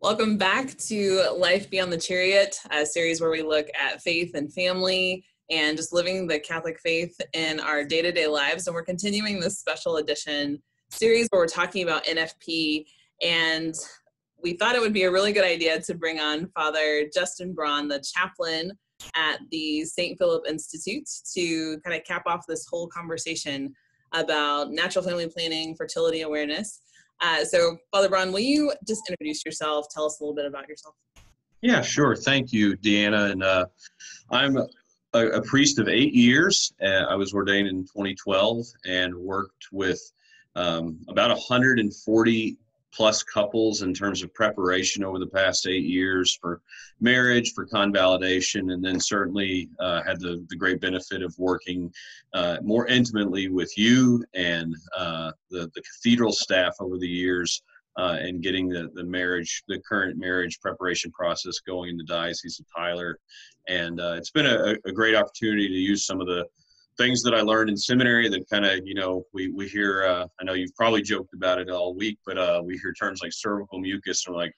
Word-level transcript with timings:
Welcome 0.00 0.36
back 0.36 0.78
to 0.86 1.28
Life 1.36 1.68
Beyond 1.70 1.92
the 1.92 1.98
Chariot, 1.98 2.56
a 2.70 2.86
series 2.86 3.20
where 3.20 3.32
we 3.32 3.42
look 3.42 3.66
at 3.74 4.00
faith 4.00 4.30
and 4.36 4.52
family 4.52 5.24
and 5.50 5.76
just 5.76 5.92
living 5.92 6.28
the 6.28 6.38
Catholic 6.38 6.78
faith 6.78 7.20
in 7.32 7.58
our 7.58 7.82
day 7.82 8.00
to 8.02 8.12
day 8.12 8.28
lives. 8.28 8.68
And 8.68 8.76
we're 8.76 8.84
continuing 8.84 9.40
this 9.40 9.58
special 9.58 9.96
edition 9.96 10.62
series 10.88 11.26
where 11.30 11.42
we're 11.42 11.48
talking 11.48 11.82
about 11.82 12.04
NFP. 12.04 12.84
And 13.24 13.74
we 14.40 14.52
thought 14.52 14.76
it 14.76 14.80
would 14.80 14.92
be 14.92 15.02
a 15.02 15.10
really 15.10 15.32
good 15.32 15.44
idea 15.44 15.80
to 15.80 15.94
bring 15.96 16.20
on 16.20 16.48
Father 16.54 17.10
Justin 17.12 17.52
Braun, 17.52 17.88
the 17.88 18.00
chaplain 18.00 18.70
at 19.16 19.40
the 19.50 19.84
St. 19.84 20.16
Philip 20.16 20.44
Institute, 20.48 21.08
to 21.34 21.80
kind 21.80 21.96
of 21.96 22.04
cap 22.04 22.22
off 22.26 22.46
this 22.46 22.68
whole 22.70 22.86
conversation 22.86 23.74
about 24.12 24.70
natural 24.70 25.04
family 25.04 25.28
planning, 25.28 25.74
fertility 25.74 26.20
awareness. 26.20 26.82
Uh, 27.20 27.44
so, 27.44 27.78
Father 27.90 28.08
Braun, 28.08 28.32
will 28.32 28.40
you 28.40 28.72
just 28.86 29.02
introduce 29.08 29.44
yourself? 29.44 29.86
Tell 29.90 30.06
us 30.06 30.20
a 30.20 30.22
little 30.22 30.34
bit 30.34 30.46
about 30.46 30.68
yourself. 30.68 30.94
Yeah, 31.62 31.80
sure. 31.80 32.14
Thank 32.14 32.52
you, 32.52 32.76
Deanna. 32.76 33.32
And 33.32 33.42
uh, 33.42 33.66
I'm 34.30 34.56
a, 34.56 34.66
a, 35.12 35.42
priest 35.42 35.78
of 35.80 35.88
eight 35.88 36.14
years. 36.14 36.72
Uh, 36.80 37.06
I 37.08 37.16
was 37.16 37.34
ordained 37.34 37.66
in 37.66 37.82
2012 37.82 38.64
and 38.86 39.14
worked 39.14 39.66
with 39.72 40.00
um, 40.54 40.98
about 41.08 41.30
140 41.30 42.56
plus 42.92 43.22
couples 43.22 43.82
in 43.82 43.92
terms 43.92 44.22
of 44.22 44.32
preparation 44.34 45.04
over 45.04 45.18
the 45.18 45.26
past 45.26 45.66
eight 45.66 45.84
years 45.84 46.36
for 46.40 46.60
marriage, 47.00 47.52
for 47.54 47.66
convalidation, 47.66 48.70
and 48.70 48.84
then 48.84 48.98
certainly 48.98 49.68
uh, 49.78 50.02
had 50.02 50.18
the, 50.20 50.44
the 50.48 50.56
great 50.56 50.80
benefit 50.80 51.22
of 51.22 51.34
working 51.38 51.92
uh, 52.34 52.58
more 52.62 52.86
intimately 52.86 53.48
with 53.48 53.76
you 53.76 54.24
and 54.34 54.74
uh, 54.96 55.30
the, 55.50 55.70
the 55.74 55.82
cathedral 55.82 56.32
staff 56.32 56.74
over 56.80 56.98
the 56.98 57.08
years. 57.08 57.62
Uh, 57.96 58.16
and 58.20 58.44
getting 58.44 58.68
the, 58.68 58.88
the 58.94 59.02
marriage, 59.02 59.64
the 59.66 59.80
current 59.80 60.16
marriage 60.16 60.60
preparation 60.60 61.10
process 61.10 61.58
going 61.58 61.90
in 61.90 61.96
the 61.96 62.04
Diocese 62.04 62.60
of 62.60 62.66
Tyler. 62.72 63.18
And 63.66 64.00
uh, 64.00 64.14
it's 64.16 64.30
been 64.30 64.46
a, 64.46 64.76
a 64.84 64.92
great 64.92 65.16
opportunity 65.16 65.66
to 65.66 65.74
use 65.74 66.06
some 66.06 66.20
of 66.20 66.28
the 66.28 66.46
things 66.98 67.22
that 67.22 67.34
I 67.34 67.40
learned 67.40 67.70
in 67.70 67.76
seminary 67.76 68.28
that 68.28 68.50
kind 68.50 68.66
of, 68.66 68.80
you 68.84 68.94
know, 68.94 69.24
we, 69.32 69.48
we 69.48 69.68
hear, 69.68 70.04
uh, 70.04 70.26
I 70.40 70.44
know 70.44 70.52
you've 70.52 70.74
probably 70.74 71.00
joked 71.00 71.32
about 71.32 71.58
it 71.58 71.70
all 71.70 71.94
week, 71.94 72.18
but 72.26 72.36
uh, 72.36 72.60
we 72.64 72.76
hear 72.76 72.92
terms 72.92 73.22
like 73.22 73.32
cervical 73.32 73.78
mucus 73.78 74.26
and 74.26 74.34
we're 74.34 74.42
like, 74.42 74.54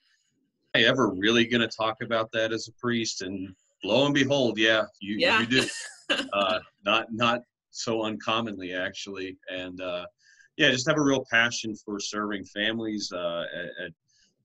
I 0.74 0.84
ever 0.84 1.10
really 1.10 1.44
going 1.44 1.60
to 1.60 1.68
talk 1.68 1.98
about 2.02 2.32
that 2.32 2.52
as 2.52 2.68
a 2.68 2.72
priest? 2.80 3.22
And 3.22 3.54
lo 3.84 4.06
and 4.06 4.14
behold, 4.14 4.58
yeah, 4.58 4.84
you, 5.00 5.16
yeah. 5.18 5.40
you 5.40 5.46
do. 5.46 5.64
uh, 6.32 6.58
not, 6.84 7.12
not 7.12 7.42
so 7.70 8.04
uncommonly 8.04 8.74
actually. 8.74 9.36
And 9.50 9.80
uh, 9.80 10.06
yeah, 10.56 10.70
just 10.70 10.88
have 10.88 10.98
a 10.98 11.02
real 11.02 11.24
passion 11.30 11.74
for 11.76 12.00
serving 12.00 12.44
families 12.44 13.12
uh, 13.12 13.44
at, 13.54 13.86
at, 13.86 13.92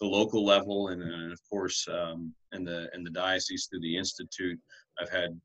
the 0.02 0.06
local 0.06 0.44
level 0.44 0.90
and, 0.90 1.02
and 1.02 1.32
of 1.32 1.40
course 1.50 1.88
um, 1.88 2.34
in 2.52 2.66
the 2.66 2.90
in 2.94 3.02
the 3.02 3.10
diocese 3.10 3.68
through 3.68 3.80
the 3.80 3.98
institute. 3.98 4.60
I've 5.00 5.10
had 5.10 5.40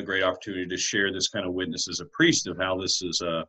a 0.00 0.04
great 0.04 0.22
opportunity 0.22 0.66
to 0.66 0.76
share 0.76 1.12
this 1.12 1.28
kind 1.28 1.46
of 1.46 1.54
witness 1.54 1.88
as 1.88 2.00
a 2.00 2.06
priest 2.06 2.46
of 2.46 2.58
how 2.58 2.76
this 2.76 3.02
is 3.02 3.20
uh, 3.22 3.44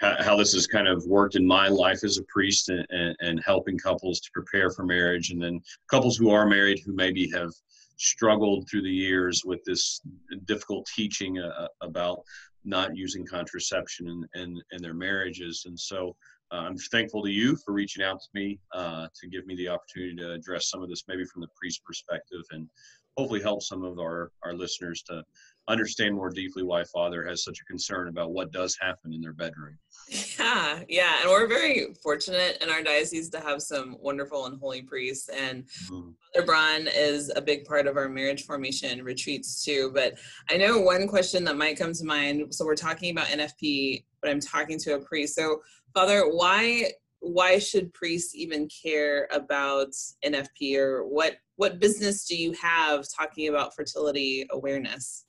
how 0.00 0.34
this 0.34 0.54
has 0.54 0.66
kind 0.66 0.88
of 0.88 1.04
worked 1.06 1.36
in 1.36 1.46
my 1.46 1.68
life 1.68 2.04
as 2.04 2.16
a 2.16 2.24
priest 2.24 2.70
and, 2.70 2.86
and, 2.88 3.14
and, 3.20 3.42
helping 3.44 3.76
couples 3.76 4.18
to 4.20 4.30
prepare 4.32 4.70
for 4.70 4.82
marriage. 4.82 5.30
And 5.30 5.42
then 5.42 5.60
couples 5.90 6.16
who 6.16 6.30
are 6.30 6.46
married 6.46 6.80
who 6.86 6.94
maybe 6.94 7.30
have 7.32 7.50
struggled 7.98 8.66
through 8.66 8.82
the 8.82 8.90
years 8.90 9.42
with 9.44 9.60
this 9.66 10.00
difficult 10.46 10.86
teaching 10.96 11.38
uh, 11.38 11.68
about 11.82 12.22
not 12.64 12.96
using 12.96 13.26
contraception 13.26 14.08
in, 14.08 14.40
in, 14.40 14.62
in 14.72 14.80
their 14.80 14.94
marriages. 14.94 15.64
And 15.66 15.78
so 15.78 16.16
uh, 16.52 16.56
i'm 16.66 16.76
thankful 16.76 17.22
to 17.22 17.30
you 17.30 17.56
for 17.64 17.72
reaching 17.72 18.04
out 18.04 18.20
to 18.20 18.28
me 18.34 18.58
uh, 18.72 19.06
to 19.14 19.28
give 19.28 19.46
me 19.46 19.54
the 19.56 19.68
opportunity 19.68 20.16
to 20.16 20.32
address 20.32 20.68
some 20.68 20.82
of 20.82 20.88
this 20.88 21.04
maybe 21.06 21.24
from 21.24 21.42
the 21.42 21.48
priest 21.56 21.80
perspective 21.84 22.42
and 22.50 22.68
hopefully 23.16 23.42
help 23.42 23.62
some 23.62 23.84
of 23.84 23.98
our, 23.98 24.30
our 24.44 24.54
listeners 24.54 25.02
to 25.02 25.22
understand 25.68 26.14
more 26.14 26.30
deeply 26.30 26.62
why 26.62 26.82
father 26.84 27.24
has 27.26 27.44
such 27.44 27.60
a 27.60 27.64
concern 27.64 28.08
about 28.08 28.32
what 28.32 28.52
does 28.52 28.76
happen 28.80 29.12
in 29.12 29.20
their 29.20 29.32
bedroom. 29.32 29.78
Yeah, 30.08 30.80
yeah. 30.88 31.20
And 31.20 31.30
we're 31.30 31.46
very 31.46 31.94
fortunate 32.02 32.58
in 32.60 32.70
our 32.70 32.82
diocese 32.82 33.30
to 33.30 33.40
have 33.40 33.62
some 33.62 33.96
wonderful 34.00 34.46
and 34.46 34.58
holy 34.58 34.82
priests. 34.82 35.28
And 35.28 35.64
mm-hmm. 35.64 36.10
Father 36.34 36.46
Braun 36.46 36.88
is 36.88 37.30
a 37.36 37.40
big 37.40 37.64
part 37.64 37.86
of 37.86 37.96
our 37.96 38.08
marriage 38.08 38.44
formation 38.44 39.02
retreats 39.04 39.64
too. 39.64 39.92
But 39.94 40.18
I 40.50 40.56
know 40.56 40.80
one 40.80 41.06
question 41.06 41.44
that 41.44 41.56
might 41.56 41.78
come 41.78 41.92
to 41.92 42.04
mind. 42.04 42.54
So 42.54 42.64
we're 42.64 42.74
talking 42.74 43.12
about 43.12 43.26
NFP, 43.26 44.04
but 44.20 44.30
I'm 44.30 44.40
talking 44.40 44.78
to 44.80 44.94
a 44.94 45.00
priest. 45.00 45.36
So 45.36 45.60
Father, 45.94 46.22
why 46.22 46.92
why 47.20 47.58
should 47.58 47.92
priests 47.92 48.34
even 48.34 48.66
care 48.68 49.28
about 49.30 49.92
NFP 50.24 50.76
or 50.76 51.06
what 51.06 51.36
what 51.56 51.78
business 51.78 52.26
do 52.26 52.34
you 52.34 52.52
have 52.52 53.04
talking 53.14 53.48
about 53.48 53.76
fertility 53.76 54.46
awareness? 54.50 55.26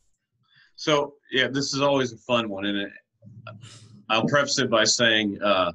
So 0.82 1.14
yeah, 1.32 1.48
this 1.48 1.76
is 1.76 1.82
always 1.82 2.12
a 2.12 2.18
fun 2.18 2.50
one, 2.50 2.66
and 2.66 2.92
I'll 4.10 4.26
preface 4.26 4.58
it 4.58 4.72
by 4.72 4.84
saying 4.84 5.40
uh, 5.40 5.74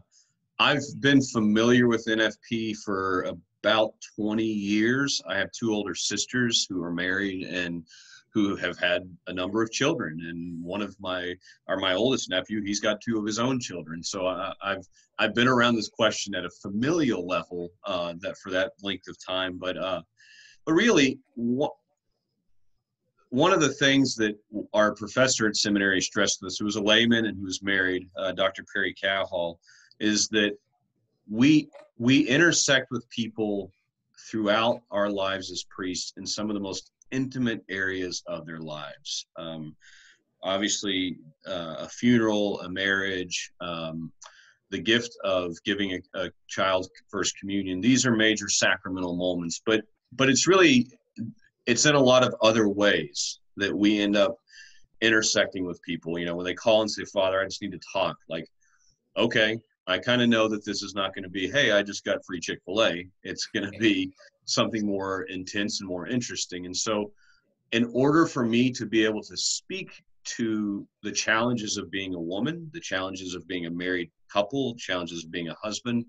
I've 0.59 0.83
been 0.99 1.23
familiar 1.23 1.87
with 1.87 2.07
NFP 2.07 2.79
for 2.79 3.23
about 3.63 3.95
20 4.17 4.43
years. 4.43 5.23
I 5.29 5.39
have 5.39 5.53
two 5.53 5.73
older 5.73 5.95
sisters 5.95 6.67
who 6.69 6.83
are 6.83 6.91
married 6.91 7.47
and 7.47 7.85
who 8.35 8.57
have 8.57 8.81
had 8.81 9.09
a 9.29 9.33
number 9.33 9.63
of 9.63 9.71
children, 9.71 10.19
and 10.29 10.61
one 10.61 10.83
of 10.83 10.99
my 10.99 11.37
or 11.69 11.77
my 11.77 11.95
oldest 11.95 12.29
nephew, 12.29 12.61
he's 12.65 12.81
got 12.81 13.01
two 13.01 13.17
of 13.17 13.25
his 13.25 13.39
own 13.39 13.61
children. 13.61 14.03
So 14.03 14.27
I, 14.27 14.55
have 14.65 14.85
I've 15.21 15.37
been 15.37 15.47
around 15.47 15.77
this 15.77 15.89
question 15.89 16.35
at 16.35 16.45
a 16.45 16.51
familial 16.51 17.25
level 17.25 17.69
uh, 17.85 18.15
that 18.23 18.39
for 18.39 18.51
that 18.51 18.73
length 18.83 19.07
of 19.07 19.17
time, 19.25 19.57
but 19.57 19.79
uh, 19.79 20.03
but 20.65 20.73
really 20.73 21.21
what 21.37 21.75
one 23.31 23.53
of 23.53 23.61
the 23.61 23.73
things 23.73 24.15
that 24.17 24.39
our 24.73 24.95
professor 24.95 25.47
at 25.47 25.57
seminary 25.57 26.01
stressed 26.01 26.41
to 26.41 26.47
us, 26.47 26.59
who 26.59 26.65
was 26.65 26.77
a 26.77 26.83
layman 26.83 27.27
and 27.27 27.37
who 27.37 27.45
was 27.45 27.63
married, 27.63 28.09
uh, 28.17 28.33
Dr. 28.33 28.65
Perry 28.73 28.95
Cahall, 28.95 29.59
is 30.01 30.29
that 30.29 30.57
we 31.31 31.69
we 31.99 32.29
intersect 32.29 32.91
with 32.91 33.09
people 33.11 33.73
throughout 34.31 34.81
our 34.91 35.11
lives 35.11 35.51
as 35.51 35.65
priests 35.65 36.13
in 36.17 36.27
some 36.27 36.51
of 36.51 36.55
the 36.55 36.61
most 36.61 36.93
intimate 37.11 37.65
areas 37.69 38.23
of 38.27 38.47
their 38.47 38.61
lives. 38.61 39.27
Um, 39.37 39.75
obviously, 40.43 41.19
uh, 41.47 41.77
a 41.79 41.89
funeral, 41.89 42.61
a 42.61 42.69
marriage, 42.69 43.53
um, 43.61 44.13
the 44.71 44.79
gift 44.79 45.17
of 45.25 45.57
giving 45.65 45.93
a, 45.93 46.21
a 46.27 46.31
child 46.49 46.89
first 47.09 47.39
communion. 47.39 47.81
These 47.81 48.07
are 48.07 48.15
major 48.15 48.49
sacramental 48.49 49.17
moments, 49.17 49.63
but 49.65 49.83
but 50.13 50.29
it's 50.29 50.47
really 50.47 50.89
it's 51.67 51.87
in 51.87 51.95
a 51.95 52.01
lot 52.01 52.25
of 52.25 52.35
other 52.41 52.69
ways 52.69 53.41
that 53.57 53.77
we 53.77 54.01
end 54.01 54.17
up 54.17 54.39
intersecting 55.01 55.65
with 55.65 55.83
people. 55.83 56.19
You 56.19 56.27
know, 56.27 56.37
when 56.37 56.47
they 56.47 56.55
call 56.55 56.83
and 56.83 56.91
say, 56.91 57.05
Father, 57.05 57.41
I 57.41 57.45
just 57.45 57.63
need 57.63 57.73
to 57.73 57.81
talk, 57.93 58.17
like, 58.29 58.49
okay, 59.17 59.59
I 59.87 59.99
kind 59.99 60.23
of 60.23 60.29
know 60.29 60.49
that 60.49 60.65
this 60.65 60.83
is 60.83 60.95
not 60.95 61.15
going 61.15 61.25
to 61.25 61.31
be, 61.31 61.49
hey, 61.49 61.73
I 61.73 61.83
just 61.83 62.05
got 62.05 62.25
free 62.25 62.41
Chick 62.41 62.61
fil 62.65 62.83
A. 62.85 63.07
It's 63.23 63.47
going 63.47 63.71
to 63.71 63.79
be 63.79 64.13
something 64.45 64.87
more 64.87 65.23
intense 65.25 65.81
and 65.81 65.89
more 65.89 66.07
interesting. 66.07 66.67
And 66.67 66.77
so, 66.77 67.13
in 67.73 67.91
order 67.93 68.27
for 68.27 68.45
me 68.45 68.71
to 68.73 68.87
be 68.87 69.05
able 69.05 69.23
to 69.23 69.37
speak 69.37 69.91
to 70.25 70.87
the 71.03 71.13
challenges 71.13 71.77
of 71.77 71.91
being 71.91 72.15
a 72.15 72.21
woman, 72.21 72.71
the 72.73 72.81
challenges 72.81 73.35
of 73.35 73.47
being 73.47 73.67
a 73.67 73.71
married 73.71 74.11
couple, 74.33 74.75
challenges 74.77 75.25
of 75.25 75.31
being 75.31 75.49
a 75.49 75.57
husband, 75.63 76.05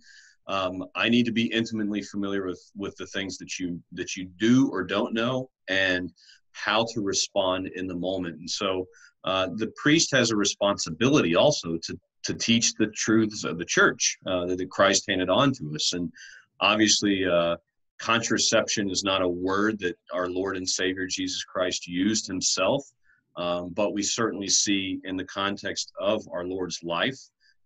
um, 0.47 0.85
I 0.95 1.09
need 1.09 1.25
to 1.25 1.31
be 1.31 1.45
intimately 1.45 2.01
familiar 2.01 2.45
with 2.45 2.71
with 2.75 2.95
the 2.97 3.07
things 3.07 3.37
that 3.37 3.59
you 3.59 3.81
that 3.93 4.15
you 4.15 4.25
do 4.37 4.69
or 4.69 4.83
don't 4.83 5.13
know 5.13 5.49
and 5.67 6.11
how 6.53 6.85
to 6.93 7.01
respond 7.01 7.67
in 7.75 7.87
the 7.87 7.95
moment. 7.95 8.39
And 8.39 8.49
so 8.49 8.87
uh, 9.23 9.49
the 9.55 9.71
priest 9.75 10.11
has 10.11 10.31
a 10.31 10.35
responsibility 10.35 11.35
also 11.35 11.77
to 11.77 11.99
to 12.23 12.33
teach 12.33 12.73
the 12.73 12.87
truths 12.87 13.43
of 13.43 13.57
the 13.57 13.65
church 13.65 14.17
uh, 14.25 14.45
that 14.47 14.69
Christ 14.69 15.05
handed 15.07 15.29
on 15.29 15.53
to 15.53 15.75
us. 15.75 15.93
And 15.93 16.11
obviously, 16.59 17.25
uh, 17.25 17.55
contraception 17.99 18.89
is 18.89 19.03
not 19.03 19.21
a 19.21 19.27
word 19.27 19.79
that 19.79 19.95
our 20.13 20.29
Lord 20.29 20.57
and 20.57 20.67
Savior 20.67 21.07
Jesus 21.07 21.43
Christ 21.43 21.87
used 21.87 22.27
himself, 22.27 22.83
um, 23.37 23.69
but 23.69 23.93
we 23.93 24.03
certainly 24.03 24.49
see 24.49 24.99
in 25.03 25.15
the 25.15 25.23
context 25.25 25.91
of 25.99 26.27
our 26.31 26.43
Lord's 26.43 26.83
life 26.83 27.19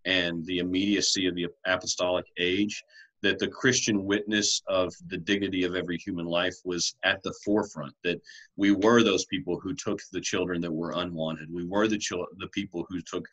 and 0.04 0.44
the 0.46 0.58
immediacy 0.58 1.26
of 1.26 1.34
the 1.34 1.48
apostolic 1.66 2.26
age 2.38 2.82
that 3.22 3.38
the 3.38 3.48
Christian 3.48 4.04
witness 4.04 4.62
of 4.66 4.92
the 5.06 5.16
dignity 5.16 5.64
of 5.64 5.76
every 5.76 5.96
human 5.96 6.26
life 6.26 6.56
was 6.64 6.96
at 7.04 7.22
the 7.22 7.32
forefront. 7.44 7.94
That 8.04 8.20
we 8.56 8.72
were 8.72 9.02
those 9.02 9.24
people 9.26 9.58
who 9.60 9.74
took 9.74 10.00
the 10.12 10.20
children 10.20 10.60
that 10.60 10.72
were 10.72 10.92
unwanted. 10.96 11.52
We 11.52 11.64
were 11.64 11.88
the 11.88 11.98
chil- 11.98 12.26
the 12.38 12.48
people 12.48 12.84
who 12.88 13.00
took, 13.00 13.26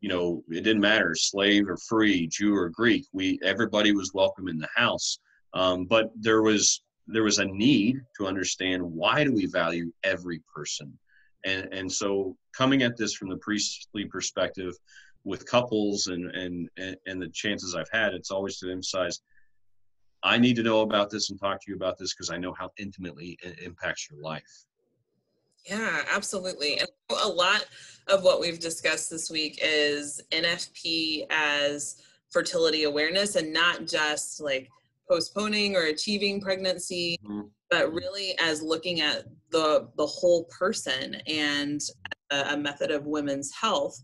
you 0.00 0.08
know, 0.08 0.44
it 0.48 0.62
didn't 0.62 0.80
matter 0.80 1.14
slave 1.14 1.68
or 1.68 1.76
free, 1.76 2.28
Jew 2.28 2.54
or 2.54 2.68
Greek. 2.68 3.06
We 3.12 3.38
everybody 3.42 3.92
was 3.92 4.14
welcome 4.14 4.48
in 4.48 4.58
the 4.58 4.68
house. 4.74 5.18
Um, 5.52 5.84
but 5.84 6.10
there 6.16 6.42
was 6.42 6.82
there 7.06 7.24
was 7.24 7.38
a 7.38 7.44
need 7.44 8.00
to 8.16 8.26
understand 8.26 8.82
why 8.82 9.24
do 9.24 9.32
we 9.32 9.46
value 9.46 9.92
every 10.04 10.40
person, 10.54 10.96
and 11.44 11.68
and 11.72 11.90
so 11.90 12.36
coming 12.56 12.82
at 12.82 12.96
this 12.96 13.14
from 13.14 13.30
the 13.30 13.36
priestly 13.38 14.04
perspective 14.04 14.74
with 15.24 15.46
couples 15.46 16.06
and 16.08 16.30
and 16.34 16.68
and 17.06 17.20
the 17.20 17.28
chances 17.28 17.74
I've 17.74 17.90
had, 17.90 18.12
it's 18.12 18.30
always 18.30 18.58
to 18.58 18.70
emphasize 18.70 19.20
I 20.24 20.38
need 20.38 20.56
to 20.56 20.62
know 20.62 20.80
about 20.80 21.10
this 21.10 21.28
and 21.28 21.38
talk 21.38 21.60
to 21.60 21.70
you 21.70 21.76
about 21.76 21.98
this 21.98 22.14
because 22.14 22.30
I 22.30 22.38
know 22.38 22.54
how 22.58 22.70
intimately 22.78 23.38
it 23.42 23.58
impacts 23.60 24.08
your 24.10 24.18
life. 24.20 24.64
Yeah, 25.68 26.02
absolutely. 26.10 26.78
And 26.78 26.88
a 27.22 27.28
lot 27.28 27.66
of 28.08 28.22
what 28.22 28.40
we've 28.40 28.58
discussed 28.58 29.10
this 29.10 29.30
week 29.30 29.58
is 29.62 30.22
NFP 30.32 31.26
as 31.28 32.02
fertility 32.30 32.84
awareness 32.84 33.36
and 33.36 33.52
not 33.52 33.86
just 33.86 34.40
like 34.40 34.70
postponing 35.08 35.76
or 35.76 35.84
achieving 35.84 36.40
pregnancy, 36.40 37.18
mm-hmm. 37.22 37.48
but 37.70 37.92
really 37.92 38.34
as 38.40 38.62
looking 38.62 39.02
at 39.02 39.24
the 39.50 39.88
the 39.98 40.06
whole 40.06 40.44
person 40.44 41.16
and 41.26 41.82
a, 42.30 42.52
a 42.52 42.56
method 42.56 42.90
of 42.90 43.06
women's 43.06 43.52
health. 43.52 44.00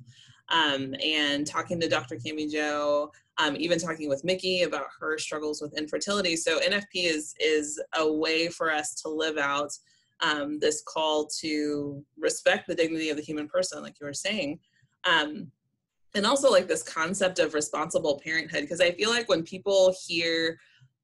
Um, 0.51 0.95
and 1.01 1.47
talking 1.47 1.79
to 1.81 1.89
Dr. 1.89 2.17
Cami 2.17 2.51
Jo, 2.51 3.13
um, 3.39 3.57
even 3.57 3.79
talking 3.79 4.09
with 4.09 4.25
Mickey 4.25 4.63
about 4.63 4.87
her 4.99 5.17
struggles 5.17 5.63
with 5.63 5.79
infertility. 5.79 6.35
So 6.35 6.59
NFP 6.59 7.05
is 7.05 7.35
is 7.39 7.81
a 7.97 8.13
way 8.13 8.49
for 8.49 8.73
us 8.73 8.95
to 9.03 9.09
live 9.09 9.39
out 9.39 9.71
um, 10.23 10.59
this 10.59 10.83
call 10.83 11.27
to 11.41 12.05
respect 12.19 12.67
the 12.67 12.75
dignity 12.75 13.11
of 13.11 13.17
the 13.17 13.23
human 13.23 13.49
person, 13.49 13.83
like 13.83 14.01
you 14.01 14.07
were 14.07 14.13
saying. 14.13 14.59
Um, 15.05 15.51
and 16.15 16.27
also 16.27 16.51
like 16.51 16.67
this 16.67 16.83
concept 16.83 17.39
of 17.39 17.55
responsible 17.55 18.21
parenthood, 18.23 18.63
because 18.63 18.81
I 18.81 18.93
feel 18.93 19.11
like 19.11 19.29
when 19.29 19.43
people 19.43 19.95
hear 20.07 20.59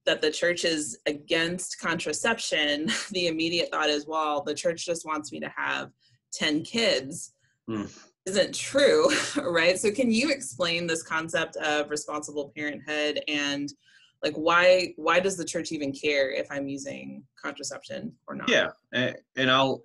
that 0.05 0.21
the 0.21 0.31
church 0.31 0.65
is 0.65 0.99
against 1.07 1.81
contraception, 1.81 2.89
the 3.11 3.29
immediate 3.29 3.71
thought 3.71 3.89
is, 3.89 4.07
well, 4.07 4.43
the 4.43 4.55
church 4.55 4.85
just 4.85 5.07
wants 5.07 5.33
me 5.33 5.41
to 5.41 5.53
have 5.55 5.91
10 6.33 6.63
kids. 6.63 7.33
Mm. 7.69 7.91
Isn't 8.27 8.55
true, 8.55 9.09
right? 9.37 9.79
So, 9.79 9.91
can 9.91 10.11
you 10.11 10.31
explain 10.31 10.87
this 10.87 11.03
concept 11.03 11.57
of 11.57 11.91
responsible 11.91 12.53
parenthood 12.57 13.23
and 13.29 13.73
like 14.23 14.35
why 14.35 14.93
why 14.97 15.21
does 15.21 15.37
the 15.37 15.45
church 15.45 15.73
even 15.73 15.93
care 15.93 16.31
if 16.31 16.47
i'm 16.51 16.69
using 16.69 17.23
contraception 17.41 18.13
or 18.27 18.35
not 18.35 18.49
yeah 18.49 18.69
and, 18.93 19.51
i'll 19.51 19.83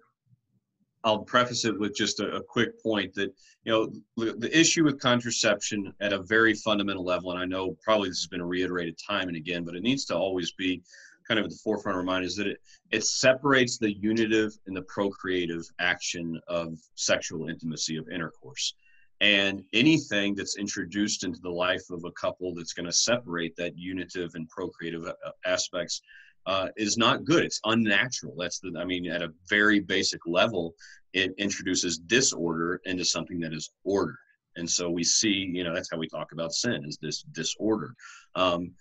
i'll 1.04 1.20
preface 1.20 1.66
it 1.66 1.78
with 1.80 1.96
just 1.96 2.20
a, 2.20 2.36
a, 2.36 2.44
quick 2.44 2.82
point 2.82 3.14
that 3.14 3.34
you 3.64 3.72
know 3.72 3.92
the, 4.18 4.34
the 4.34 4.58
issue 4.58 4.84
with 4.84 5.00
contraception 5.00 5.94
at 6.02 6.14
a 6.14 6.22
very 6.24 6.54
fundamental 6.54 7.04
level 7.04 7.32
and 7.32 7.40
i 7.40 7.46
know 7.46 7.78
probably 7.84 8.10
this 8.10 8.20
has 8.20 8.28
been 8.28 8.44
reiterated 8.44 8.98
time 8.98 9.28
and 9.28 9.38
again 9.38 9.64
but 9.64 9.76
it 9.76 9.84
needs 9.84 10.06
to 10.06 10.16
always 10.16 10.52
be 10.54 10.82
kind 11.32 11.40
of 11.40 11.46
at 11.46 11.52
the 11.52 11.62
forefront 11.64 11.96
of 11.96 12.00
our 12.02 12.04
mind 12.04 12.26
is 12.26 12.36
that 12.36 12.46
it 12.46 12.58
it 12.92 13.06
separates 13.06 13.78
the 13.78 13.94
unitive 13.94 14.52
and 14.68 14.76
the 14.76 14.82
procreative 14.82 15.64
action 15.80 16.38
of 16.50 16.78
sexual 16.96 17.48
intimacy 17.48 17.96
of 17.96 18.10
intercourse 18.10 18.74
and 19.22 19.64
anything 19.72 20.36
that's 20.36 20.58
introduced 20.58 21.24
into 21.24 21.40
the 21.42 21.50
life 21.50 21.90
of 21.90 22.04
a 22.04 22.12
couple 22.12 22.54
that's 22.54 22.74
going 22.74 22.86
to 22.86 22.92
separate 22.92 23.56
that 23.56 23.78
unitive 23.78 24.32
and 24.34 24.50
procreative 24.50 25.06
uh, 25.06 25.14
aspects 25.46 26.02
uh, 26.48 26.68
is 26.76 26.98
not 26.98 27.24
good. 27.24 27.46
It's 27.46 27.62
unnatural. 27.64 28.36
That's 28.38 28.60
the, 28.60 28.74
I 28.78 28.84
mean, 28.84 29.10
at 29.10 29.22
a 29.22 29.32
very 29.48 29.80
basic 29.80 30.22
level, 30.26 30.74
it 31.14 31.34
introduces 31.38 31.98
disorder 31.98 32.82
into 32.84 33.06
something 33.06 33.40
that 33.40 33.54
is 33.54 33.72
ordered. 33.86 34.18
And 34.58 34.70
so 34.70 34.90
we 34.90 35.04
see, 35.04 35.50
you 35.54 35.64
know, 35.64 35.74
that's 35.74 35.90
how 35.92 35.98
we 35.98 36.10
talk 36.10 36.34
about 36.34 36.52
sin 36.52 36.84
is 36.86 36.98
this 36.98 37.22
disorder. 37.32 37.94
Um, 38.36 38.72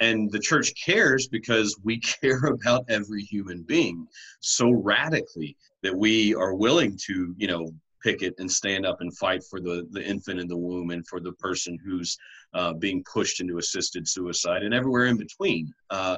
and 0.00 0.30
the 0.30 0.38
church 0.38 0.72
cares 0.82 1.28
because 1.28 1.78
we 1.84 1.98
care 2.20 2.44
about 2.46 2.84
every 2.88 3.22
human 3.22 3.62
being 3.62 4.06
so 4.40 4.70
radically 4.70 5.56
that 5.82 5.96
we 5.96 6.34
are 6.34 6.54
willing 6.54 6.98
to, 7.06 7.34
you 7.36 7.46
know, 7.46 7.70
picket 8.02 8.34
and 8.38 8.50
stand 8.50 8.86
up 8.86 9.00
and 9.00 9.16
fight 9.18 9.42
for 9.44 9.60
the, 9.60 9.86
the 9.90 10.02
infant 10.02 10.40
in 10.40 10.48
the 10.48 10.56
womb 10.56 10.90
and 10.90 11.06
for 11.06 11.20
the 11.20 11.32
person 11.32 11.78
who's 11.84 12.16
uh, 12.54 12.72
being 12.72 13.04
pushed 13.04 13.40
into 13.40 13.58
assisted 13.58 14.08
suicide 14.08 14.62
and 14.62 14.72
everywhere 14.72 15.06
in 15.06 15.18
between. 15.18 15.70
Uh, 15.90 16.16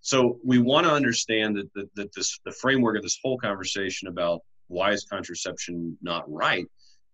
so 0.00 0.38
we 0.44 0.58
want 0.58 0.86
to 0.86 0.92
understand 0.92 1.56
that, 1.56 1.72
that, 1.74 1.88
that 1.96 2.14
this 2.14 2.38
the 2.44 2.52
framework 2.52 2.96
of 2.96 3.02
this 3.02 3.18
whole 3.22 3.38
conversation 3.38 4.06
about 4.06 4.42
why 4.68 4.92
is 4.92 5.04
contraception 5.04 5.96
not 6.02 6.24
right 6.30 6.66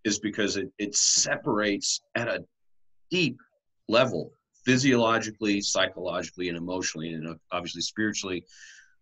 is 0.04 0.18
because 0.18 0.56
it, 0.56 0.70
it 0.78 0.94
separates 0.94 2.00
at 2.14 2.28
a 2.28 2.44
deep 3.10 3.38
level 3.88 4.32
physiologically 4.64 5.60
psychologically 5.60 6.48
and 6.48 6.56
emotionally 6.56 7.12
and 7.12 7.38
obviously 7.52 7.82
spiritually 7.82 8.44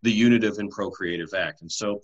the 0.02 0.12
unitive 0.12 0.58
and 0.58 0.70
procreative 0.70 1.34
act 1.34 1.62
and 1.62 1.70
so 1.70 2.00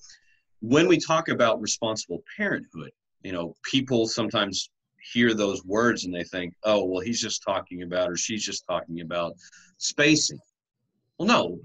when 0.61 0.89
we 0.89 0.99
talk 0.99 1.29
about 1.29 1.61
responsible 1.61 2.23
parenthood 2.37 2.91
you 3.25 3.33
know, 3.33 3.57
people 3.65 4.07
sometimes 4.07 4.71
hear 5.13 5.35
those 5.35 5.65
words 5.65 6.05
and 6.05 6.15
they 6.15 6.23
think, 6.23 6.55
oh, 6.63 6.85
well, 6.85 7.01
he's 7.01 7.21
just 7.21 7.43
talking 7.43 7.83
about 7.83 8.11
or 8.11 8.17
she's 8.17 8.45
just 8.45 8.65
talking 8.67 9.01
about 9.01 9.35
spacing. 9.79 10.39
Well, 11.19 11.27
no. 11.27 11.59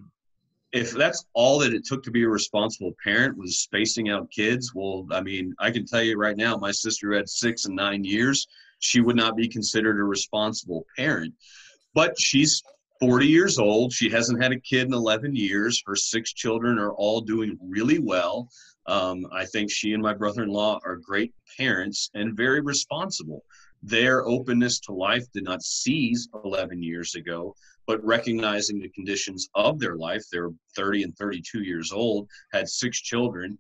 If 0.71 0.91
that's 0.91 1.25
all 1.33 1.59
that 1.59 1.73
it 1.73 1.85
took 1.85 2.03
to 2.03 2.11
be 2.11 2.23
a 2.23 2.29
responsible 2.29 2.93
parent 3.03 3.37
was 3.37 3.59
spacing 3.59 4.09
out 4.09 4.31
kids, 4.31 4.73
well, 4.73 5.05
I 5.11 5.21
mean, 5.21 5.53
I 5.59 5.71
can 5.71 5.85
tell 5.85 6.03
you 6.03 6.15
right 6.15 6.37
now, 6.37 6.57
my 6.57 6.71
sister 6.71 7.13
had 7.13 7.27
six 7.27 7.65
and 7.65 7.75
nine 7.75 8.03
years. 8.03 8.47
She 8.79 9.01
would 9.01 9.15
not 9.15 9.35
be 9.35 9.47
considered 9.47 9.99
a 9.99 10.03
responsible 10.03 10.85
parent. 10.95 11.33
But 11.93 12.19
she's 12.19 12.61
40 12.99 13.27
years 13.27 13.57
old. 13.57 13.93
She 13.93 14.09
hasn't 14.09 14.41
had 14.41 14.51
a 14.51 14.59
kid 14.59 14.87
in 14.87 14.93
11 14.93 15.35
years. 15.35 15.81
Her 15.85 15.95
six 15.95 16.33
children 16.33 16.77
are 16.77 16.93
all 16.93 17.21
doing 17.21 17.57
really 17.61 17.99
well. 17.99 18.49
Um, 18.87 19.25
I 19.31 19.45
think 19.45 19.71
she 19.71 19.93
and 19.93 20.03
my 20.03 20.13
brother 20.13 20.43
in 20.43 20.49
law 20.49 20.79
are 20.83 20.97
great 20.97 21.33
parents 21.57 22.09
and 22.13 22.35
very 22.35 22.59
responsible. 22.59 23.43
Their 23.81 24.27
openness 24.27 24.79
to 24.81 24.93
life 24.93 25.25
did 25.33 25.45
not 25.45 25.63
cease 25.63 26.27
11 26.43 26.83
years 26.83 27.15
ago, 27.15 27.55
but 27.87 28.03
recognizing 28.03 28.79
the 28.79 28.89
conditions 28.89 29.47
of 29.55 29.79
their 29.79 29.95
life, 29.95 30.23
they're 30.31 30.51
30 30.75 31.03
and 31.03 31.17
32 31.17 31.61
years 31.61 31.93
old, 31.93 32.27
had 32.51 32.67
six 32.67 32.99
children. 32.99 33.57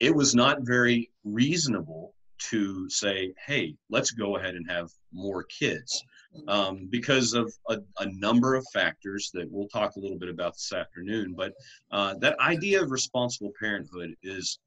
It 0.00 0.14
was 0.14 0.34
not 0.34 0.62
very 0.62 1.10
reasonable 1.24 2.14
to 2.50 2.90
say, 2.90 3.32
hey, 3.46 3.76
let's 3.88 4.10
go 4.10 4.36
ahead 4.36 4.56
and 4.56 4.68
have 4.68 4.90
more 5.12 5.44
kids 5.44 6.02
um, 6.48 6.88
because 6.90 7.32
of 7.32 7.52
a, 7.68 7.78
a, 7.98 8.06
number 8.12 8.54
of 8.54 8.64
factors 8.72 9.30
that 9.34 9.50
we'll 9.50 9.68
talk 9.68 9.96
a 9.96 10.00
little 10.00 10.18
bit 10.18 10.28
about 10.28 10.54
this 10.54 10.72
afternoon. 10.72 11.34
But 11.36 11.52
uh, 11.90 12.14
that 12.20 12.38
idea 12.40 12.82
of 12.82 12.90
responsible 12.90 13.52
parenthood 13.58 14.14
is 14.22 14.58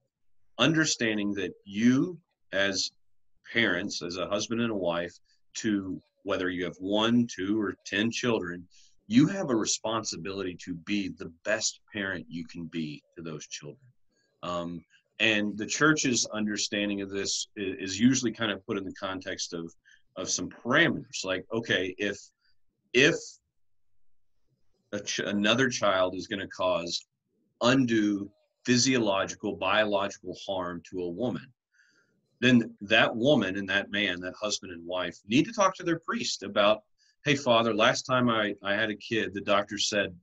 understanding 0.58 1.34
that 1.36 1.54
you, 1.66 2.18
as 2.52 2.92
parents, 3.52 4.02
as 4.02 4.18
a 4.18 4.28
husband 4.28 4.62
and 4.62 4.72
a 4.72 4.76
wife, 4.76 5.14
to 5.56 6.02
whether 6.24 6.50
you 6.50 6.66
have 6.66 6.76
one, 6.80 7.28
two, 7.28 7.60
or 7.60 7.76
10 7.86 8.12
children, 8.12 8.68
you 9.08 9.28
have 9.28 9.50
a 9.50 9.56
responsibility 9.56 10.56
to 10.66 10.76
be 10.76 11.10
the 11.10 11.32
best 11.44 11.80
parent 11.92 12.26
you 12.30 12.46
can 12.46 12.66
be 12.66 13.02
to 13.18 13.24
those 13.24 13.48
children. 13.48 13.80
Um, 14.44 14.84
and 15.20 15.58
the 15.58 15.66
church's 15.66 16.26
understanding 16.28 17.02
of 17.02 17.10
this 17.10 17.48
is 17.56 18.00
usually 18.00 18.32
kind 18.32 18.52
of 18.52 18.66
put 18.66 18.78
in 18.78 18.86
the 18.86 18.94
context 18.94 19.54
of 19.54 19.74
of 20.18 20.30
some 20.30 20.50
parameters 20.50 21.24
like 21.24 21.46
okay 21.54 21.96
if 21.98 22.18
if 22.94 23.16
ch- 25.06 25.20
another 25.20 25.70
child 25.70 26.16
is 26.16 26.28
going 26.28 26.40
to 26.40 26.48
cause 26.48 27.06
undue 27.62 28.30
physiological 28.66 29.56
biological 29.56 30.36
harm 30.46 30.82
to 30.90 31.02
a 31.02 31.10
woman 31.10 31.46
then 32.42 32.74
that 32.82 33.14
woman 33.16 33.58
and 33.58 33.70
that 33.70 33.92
man 33.92 34.20
that 34.20 34.34
husband 34.40 34.72
and 34.72 34.86
wife 34.86 35.18
need 35.28 35.46
to 35.46 35.54
talk 35.54 35.76
to 35.76 35.84
their 35.84 36.00
priest 36.00 36.44
about 36.44 36.84
hey 37.26 37.36
father 37.36 37.74
last 37.74 38.04
time 38.04 38.30
i 38.30 38.54
i 38.64 38.74
had 38.74 38.90
a 38.90 38.96
kid 38.96 39.34
the 39.34 39.42
doctor 39.42 39.78
said 39.78 40.14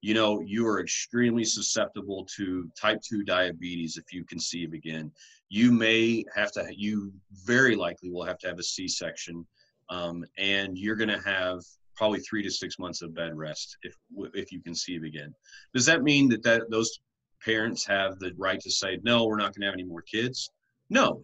you 0.00 0.14
know 0.14 0.40
you 0.40 0.66
are 0.66 0.80
extremely 0.80 1.44
susceptible 1.44 2.26
to 2.36 2.70
type 2.80 3.00
2 3.02 3.24
diabetes 3.24 3.96
if 3.96 4.12
you 4.12 4.24
conceive 4.24 4.72
again. 4.72 5.10
You 5.48 5.72
may 5.72 6.24
have 6.34 6.52
to 6.52 6.68
you 6.76 7.12
very 7.44 7.76
likely 7.76 8.10
will 8.10 8.24
have 8.24 8.38
to 8.38 8.48
have 8.48 8.58
a 8.58 8.62
c-section 8.62 9.46
um, 9.88 10.24
and 10.38 10.78
you're 10.78 10.96
going 10.96 11.08
to 11.10 11.20
have 11.20 11.60
probably 11.96 12.20
three 12.20 12.42
to 12.42 12.50
six 12.50 12.78
months 12.78 13.02
of 13.02 13.14
bed 13.14 13.36
rest 13.36 13.76
if 13.82 13.96
if 14.34 14.52
you 14.52 14.60
conceive 14.60 15.02
again. 15.02 15.34
Does 15.74 15.86
that 15.86 16.02
mean 16.02 16.28
that, 16.30 16.42
that 16.44 16.70
those 16.70 17.00
parents 17.44 17.86
have 17.86 18.18
the 18.18 18.32
right 18.36 18.60
to 18.60 18.70
say 18.70 18.98
no 19.02 19.24
we're 19.24 19.36
not 19.36 19.54
going 19.54 19.62
to 19.62 19.66
have 19.66 19.74
any 19.74 19.84
more 19.84 20.02
kids 20.02 20.50
no. 20.90 21.22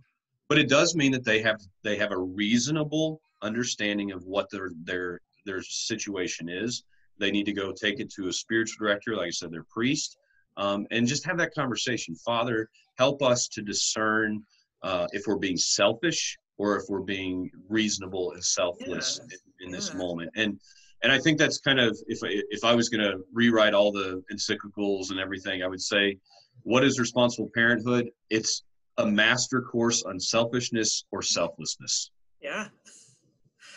But 0.48 0.58
it 0.58 0.68
does 0.68 0.94
mean 0.94 1.10
that 1.12 1.24
they 1.24 1.42
have 1.42 1.60
they 1.82 1.96
have 1.96 2.12
a 2.12 2.18
reasonable 2.18 3.20
understanding 3.42 4.12
of 4.12 4.24
what 4.24 4.48
their 4.50 4.70
their 4.84 5.20
their 5.44 5.60
situation 5.62 6.48
is 6.48 6.84
they 7.18 7.30
need 7.30 7.46
to 7.46 7.52
go 7.52 7.72
take 7.72 8.00
it 8.00 8.10
to 8.12 8.28
a 8.28 8.32
spiritual 8.32 8.86
director, 8.86 9.16
like 9.16 9.28
I 9.28 9.30
said, 9.30 9.50
their 9.50 9.64
priest, 9.64 10.18
um, 10.56 10.86
and 10.90 11.06
just 11.06 11.24
have 11.26 11.38
that 11.38 11.54
conversation. 11.54 12.14
Father, 12.14 12.68
help 12.98 13.22
us 13.22 13.48
to 13.48 13.62
discern 13.62 14.42
uh, 14.82 15.06
if 15.12 15.24
we're 15.26 15.36
being 15.36 15.56
selfish 15.56 16.38
or 16.58 16.76
if 16.76 16.84
we're 16.88 17.00
being 17.00 17.50
reasonable 17.68 18.32
and 18.32 18.44
selfless 18.44 19.20
yeah. 19.20 19.36
in, 19.60 19.66
in, 19.66 19.72
this 19.72 19.90
yeah. 19.90 19.98
moment. 19.98 20.30
And 20.36 20.58
and 21.02 21.12
I 21.12 21.18
think 21.18 21.38
that's 21.38 21.58
kind 21.58 21.78
of 21.78 21.96
if 22.06 22.20
I, 22.24 22.42
if 22.50 22.64
I 22.64 22.74
was 22.74 22.88
going 22.88 23.02
to 23.02 23.18
rewrite 23.32 23.74
all 23.74 23.92
the 23.92 24.22
encyclicals 24.32 25.10
and 25.10 25.20
everything, 25.20 25.62
I 25.62 25.66
would 25.66 25.82
say, 25.82 26.18
what 26.62 26.84
is 26.84 26.98
responsible 26.98 27.50
parenthood? 27.54 28.10
It's 28.30 28.62
a 28.98 29.06
master 29.06 29.60
course 29.60 30.02
on 30.04 30.18
selfishness 30.18 31.04
or 31.12 31.20
selflessness. 31.20 32.10
Yeah, 32.40 32.68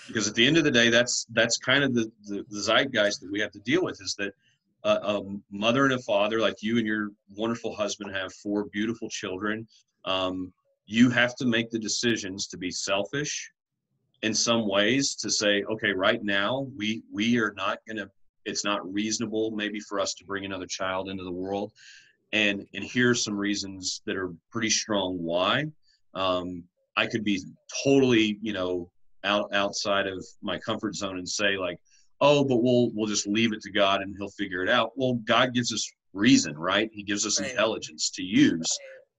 because 0.10 0.28
at 0.28 0.36
the 0.36 0.46
end 0.46 0.58
of 0.58 0.63
the 0.63 0.72
day 0.72 0.89
that's 0.89 1.25
that's 1.32 1.58
kind 1.58 1.84
of 1.84 1.94
the, 1.94 2.12
the, 2.25 2.46
the 2.50 2.60
zeitgeist 2.60 3.22
that 3.22 3.32
we 3.32 3.39
have 3.39 3.51
to 3.51 3.60
deal 3.60 3.84
with 3.84 4.01
is 4.01 4.16
that 4.16 4.34
a, 4.84 4.89
a 4.89 5.24
mother 5.51 5.86
and 5.86 5.94
a 5.94 6.00
father 6.00 6.39
like 6.39 6.62
you 6.62 6.78
and 6.78 6.88
your 6.88 7.10
wonderful 7.36 7.75
husband 7.75 8.13
have 8.16 8.34
four 8.34 8.66
beautiful 8.66 9.10
children. 9.10 9.68
Um, 10.06 10.51
you 10.86 11.10
have 11.10 11.36
to 11.36 11.46
make 11.46 11.70
the 11.70 11.80
decisions 11.80 12.48
to 12.48 12.58
be 12.58 12.72
selfish 12.72 13.51
in 14.24 14.34
some 14.34 14.68
ways 14.68 15.16
to 15.16 15.30
say 15.30 15.63
okay 15.63 15.92
right 15.92 16.24
now 16.24 16.68
we 16.75 17.04
we 17.13 17.39
are 17.39 17.54
not 17.56 17.80
going 17.88 17.98
to 17.98 18.10
it's 18.46 18.66
not 18.66 18.92
reasonable 18.92 19.51
maybe 19.51 19.80
for 19.80 20.00
us 20.00 20.13
to 20.16 20.25
bring 20.25 20.46
another 20.46 20.66
child 20.66 21.10
into 21.10 21.24
the 21.24 21.32
world. 21.32 21.72
And 22.34 22.66
and 22.74 22.84
here 22.84 23.12
are 23.12 23.16
some 23.16 23.38
reasons 23.38 24.01
that 24.06 24.16
are 24.16 24.34
pretty 24.51 24.70
strong 24.70 25.18
why. 25.22 25.66
Um, 26.13 26.63
i 26.98 27.06
could 27.06 27.24
be 27.24 27.44
totally 27.84 28.39
you 28.42 28.51
know 28.51 28.89
out 29.24 29.54
outside 29.54 30.08
of 30.08 30.26
my 30.42 30.58
comfort 30.60 30.96
zone 30.96 31.18
and 31.18 31.28
say 31.28 31.58
like 31.58 31.78
oh 32.22 32.44
but 32.44 32.62
we'll 32.64 32.92
we'll 32.94 33.08
just 33.08 33.28
leave 33.28 33.54
it 33.54 33.62
to 33.62 33.72
god 33.72 34.02
and 34.02 34.16
he'll 34.18 34.30
figure 34.30 34.64
it 34.64 34.70
out. 34.70 34.92
Well 34.96 35.14
god 35.26 35.54
gives 35.54 35.74
us 35.74 35.90
reason 36.14 36.58
right? 36.58 36.90
He 36.94 37.04
gives 37.04 37.26
us 37.26 37.40
right. 37.40 37.52
intelligence 37.52 38.10
to 38.12 38.24
use. 38.24 38.68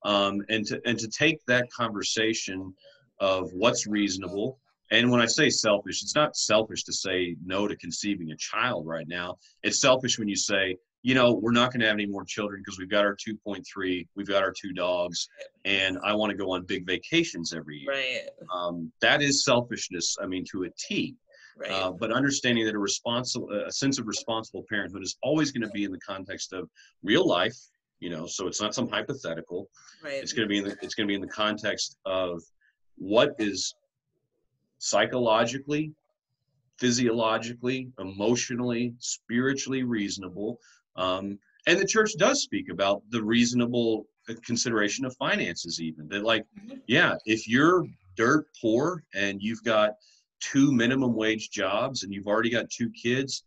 Um, 0.04 0.40
and 0.48 0.66
to 0.66 0.80
and 0.86 0.98
to 0.98 1.08
take 1.08 1.44
that 1.46 1.70
conversation 1.70 2.74
of 3.20 3.50
what's 3.52 3.86
reasonable 3.86 4.58
and 4.90 5.10
when 5.10 5.20
i 5.20 5.26
say 5.26 5.50
selfish 5.50 6.02
it's 6.02 6.14
not 6.14 6.34
selfish 6.34 6.84
to 6.84 6.92
say 6.92 7.36
no 7.44 7.68
to 7.68 7.76
conceiving 7.76 8.30
a 8.30 8.36
child 8.36 8.86
right 8.86 9.06
now. 9.06 9.36
It's 9.62 9.80
selfish 9.80 10.18
when 10.18 10.28
you 10.28 10.36
say 10.36 10.76
you 11.02 11.14
know, 11.14 11.32
we're 11.32 11.52
not 11.52 11.72
going 11.72 11.80
to 11.80 11.86
have 11.86 11.94
any 11.94 12.06
more 12.06 12.24
children 12.24 12.60
because 12.60 12.78
we've 12.78 12.90
got 12.90 13.04
our 13.04 13.16
2.3, 13.16 14.06
we've 14.14 14.28
got 14.28 14.42
our 14.42 14.52
two 14.52 14.72
dogs, 14.72 15.28
and 15.64 15.98
I 16.04 16.14
want 16.14 16.30
to 16.30 16.36
go 16.36 16.52
on 16.52 16.64
big 16.64 16.86
vacations 16.86 17.54
every 17.54 17.78
year. 17.78 17.90
Right. 17.90 18.28
Um, 18.52 18.92
that 19.00 19.22
is 19.22 19.44
selfishness. 19.44 20.16
I 20.20 20.26
mean, 20.26 20.44
to 20.52 20.64
a 20.64 20.68
T. 20.78 21.16
Right. 21.56 21.70
Uh, 21.70 21.92
but 21.92 22.12
understanding 22.12 22.64
that 22.66 22.74
a 22.74 22.78
responsible, 22.78 23.50
a 23.50 23.72
sense 23.72 23.98
of 23.98 24.06
responsible 24.06 24.64
parenthood 24.68 25.02
is 25.02 25.16
always 25.22 25.52
going 25.52 25.62
to 25.62 25.70
be 25.70 25.84
in 25.84 25.92
the 25.92 26.00
context 26.00 26.52
of 26.52 26.68
real 27.02 27.26
life. 27.26 27.56
You 27.98 28.10
know, 28.10 28.26
so 28.26 28.46
it's 28.46 28.60
not 28.60 28.74
some 28.74 28.88
hypothetical. 28.88 29.68
Right. 30.02 30.14
It's 30.14 30.32
going 30.32 30.48
to 30.48 30.50
be 30.50 30.58
in 30.58 30.64
the, 30.64 30.76
it's 30.82 30.94
going 30.94 31.06
to 31.06 31.10
be 31.10 31.14
in 31.14 31.20
the 31.20 31.28
context 31.28 31.96
of 32.06 32.42
what 32.96 33.34
is 33.38 33.74
psychologically 34.78 35.92
physiologically, 36.80 37.92
emotionally, 37.98 38.94
spiritually 38.98 39.82
reasonable 39.82 40.58
um, 41.00 41.38
and 41.66 41.78
the 41.78 41.86
church 41.86 42.12
does 42.18 42.42
speak 42.42 42.70
about 42.70 43.02
the 43.10 43.22
reasonable 43.22 44.06
consideration 44.44 45.04
of 45.04 45.16
finances, 45.16 45.80
even 45.80 46.08
that, 46.08 46.22
like, 46.22 46.44
mm-hmm. 46.58 46.78
yeah, 46.86 47.16
if 47.26 47.48
you're 47.48 47.86
dirt 48.16 48.46
poor 48.60 49.02
and 49.14 49.42
you've 49.42 49.64
got 49.64 49.94
two 50.40 50.72
minimum 50.72 51.14
wage 51.14 51.50
jobs 51.50 52.02
and 52.02 52.12
you've 52.12 52.26
already 52.26 52.50
got 52.50 52.68
two 52.70 52.90
kids, 52.90 53.44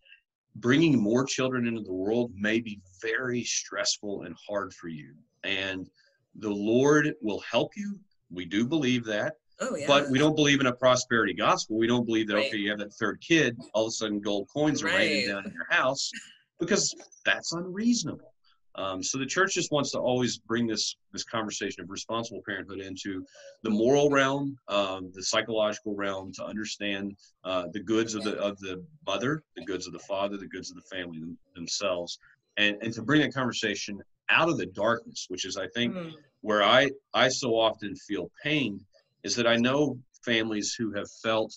bringing 0.55 1.01
more 1.01 1.25
children 1.25 1.67
into 1.67 1.81
the 1.81 1.93
world 1.93 2.31
may 2.35 2.59
be 2.59 2.79
very 3.01 3.43
stressful 3.43 4.23
and 4.23 4.35
hard 4.47 4.73
for 4.73 4.87
you. 4.87 5.13
And 5.43 5.89
the 6.35 6.49
Lord 6.49 7.13
will 7.21 7.41
help 7.49 7.71
you. 7.75 7.99
We 8.31 8.45
do 8.45 8.65
believe 8.65 9.05
that. 9.05 9.35
Oh, 9.59 9.75
yeah. 9.75 9.85
But 9.87 10.09
we 10.09 10.17
don't 10.17 10.35
believe 10.35 10.59
in 10.59 10.65
a 10.67 10.73
prosperity 10.73 11.33
gospel. 11.33 11.77
We 11.77 11.87
don't 11.87 12.05
believe 12.05 12.27
that, 12.27 12.35
right. 12.35 12.47
okay, 12.47 12.57
you 12.57 12.69
have 12.71 12.79
that 12.79 12.93
third 12.93 13.21
kid, 13.21 13.57
all 13.73 13.85
of 13.85 13.89
a 13.89 13.91
sudden 13.91 14.19
gold 14.19 14.47
coins 14.53 14.81
are 14.81 14.87
right. 14.87 14.97
raining 14.97 15.29
down 15.29 15.45
in 15.45 15.53
your 15.53 15.67
house 15.69 16.11
because 16.59 16.95
that's 17.25 17.53
unreasonable. 17.53 18.33
Um, 18.75 19.03
so 19.03 19.19
the 19.19 19.25
church 19.25 19.53
just 19.53 19.71
wants 19.71 19.91
to 19.91 19.99
always 19.99 20.37
bring 20.37 20.65
this 20.65 20.95
this 21.11 21.23
conversation 21.23 21.83
of 21.83 21.91
responsible 21.91 22.41
parenthood 22.47 22.79
into 22.79 23.23
the 23.61 23.69
moral 23.69 24.09
realm, 24.09 24.57
um, 24.67 25.11
the 25.13 25.23
psychological 25.23 25.95
realm, 25.95 26.31
to 26.33 26.43
understand 26.43 27.15
uh, 27.43 27.65
the 27.71 27.81
goods 27.81 28.15
of 28.15 28.23
the 28.23 28.35
of 28.39 28.57
the 28.59 28.83
mother, 29.05 29.43
the 29.55 29.63
goods 29.65 29.85
of 29.85 29.93
the 29.93 29.99
father, 29.99 30.37
the 30.37 30.47
goods 30.47 30.71
of 30.71 30.77
the 30.77 30.95
family 30.95 31.19
them, 31.19 31.37
themselves, 31.53 32.17
and 32.57 32.77
and 32.81 32.93
to 32.93 33.03
bring 33.03 33.21
that 33.21 33.33
conversation 33.33 34.01
out 34.29 34.49
of 34.49 34.57
the 34.57 34.65
darkness, 34.65 35.25
which 35.27 35.45
is 35.45 35.55
I 35.55 35.67
think 35.67 35.93
mm. 35.93 36.11
where 36.41 36.63
I 36.63 36.89
I 37.13 37.27
so 37.27 37.51
often 37.51 37.95
feel 37.95 38.31
pain, 38.41 38.79
is 39.21 39.35
that 39.35 39.45
I 39.45 39.55
know 39.55 39.99
families 40.25 40.73
who 40.73 40.91
have 40.93 41.09
felt 41.21 41.53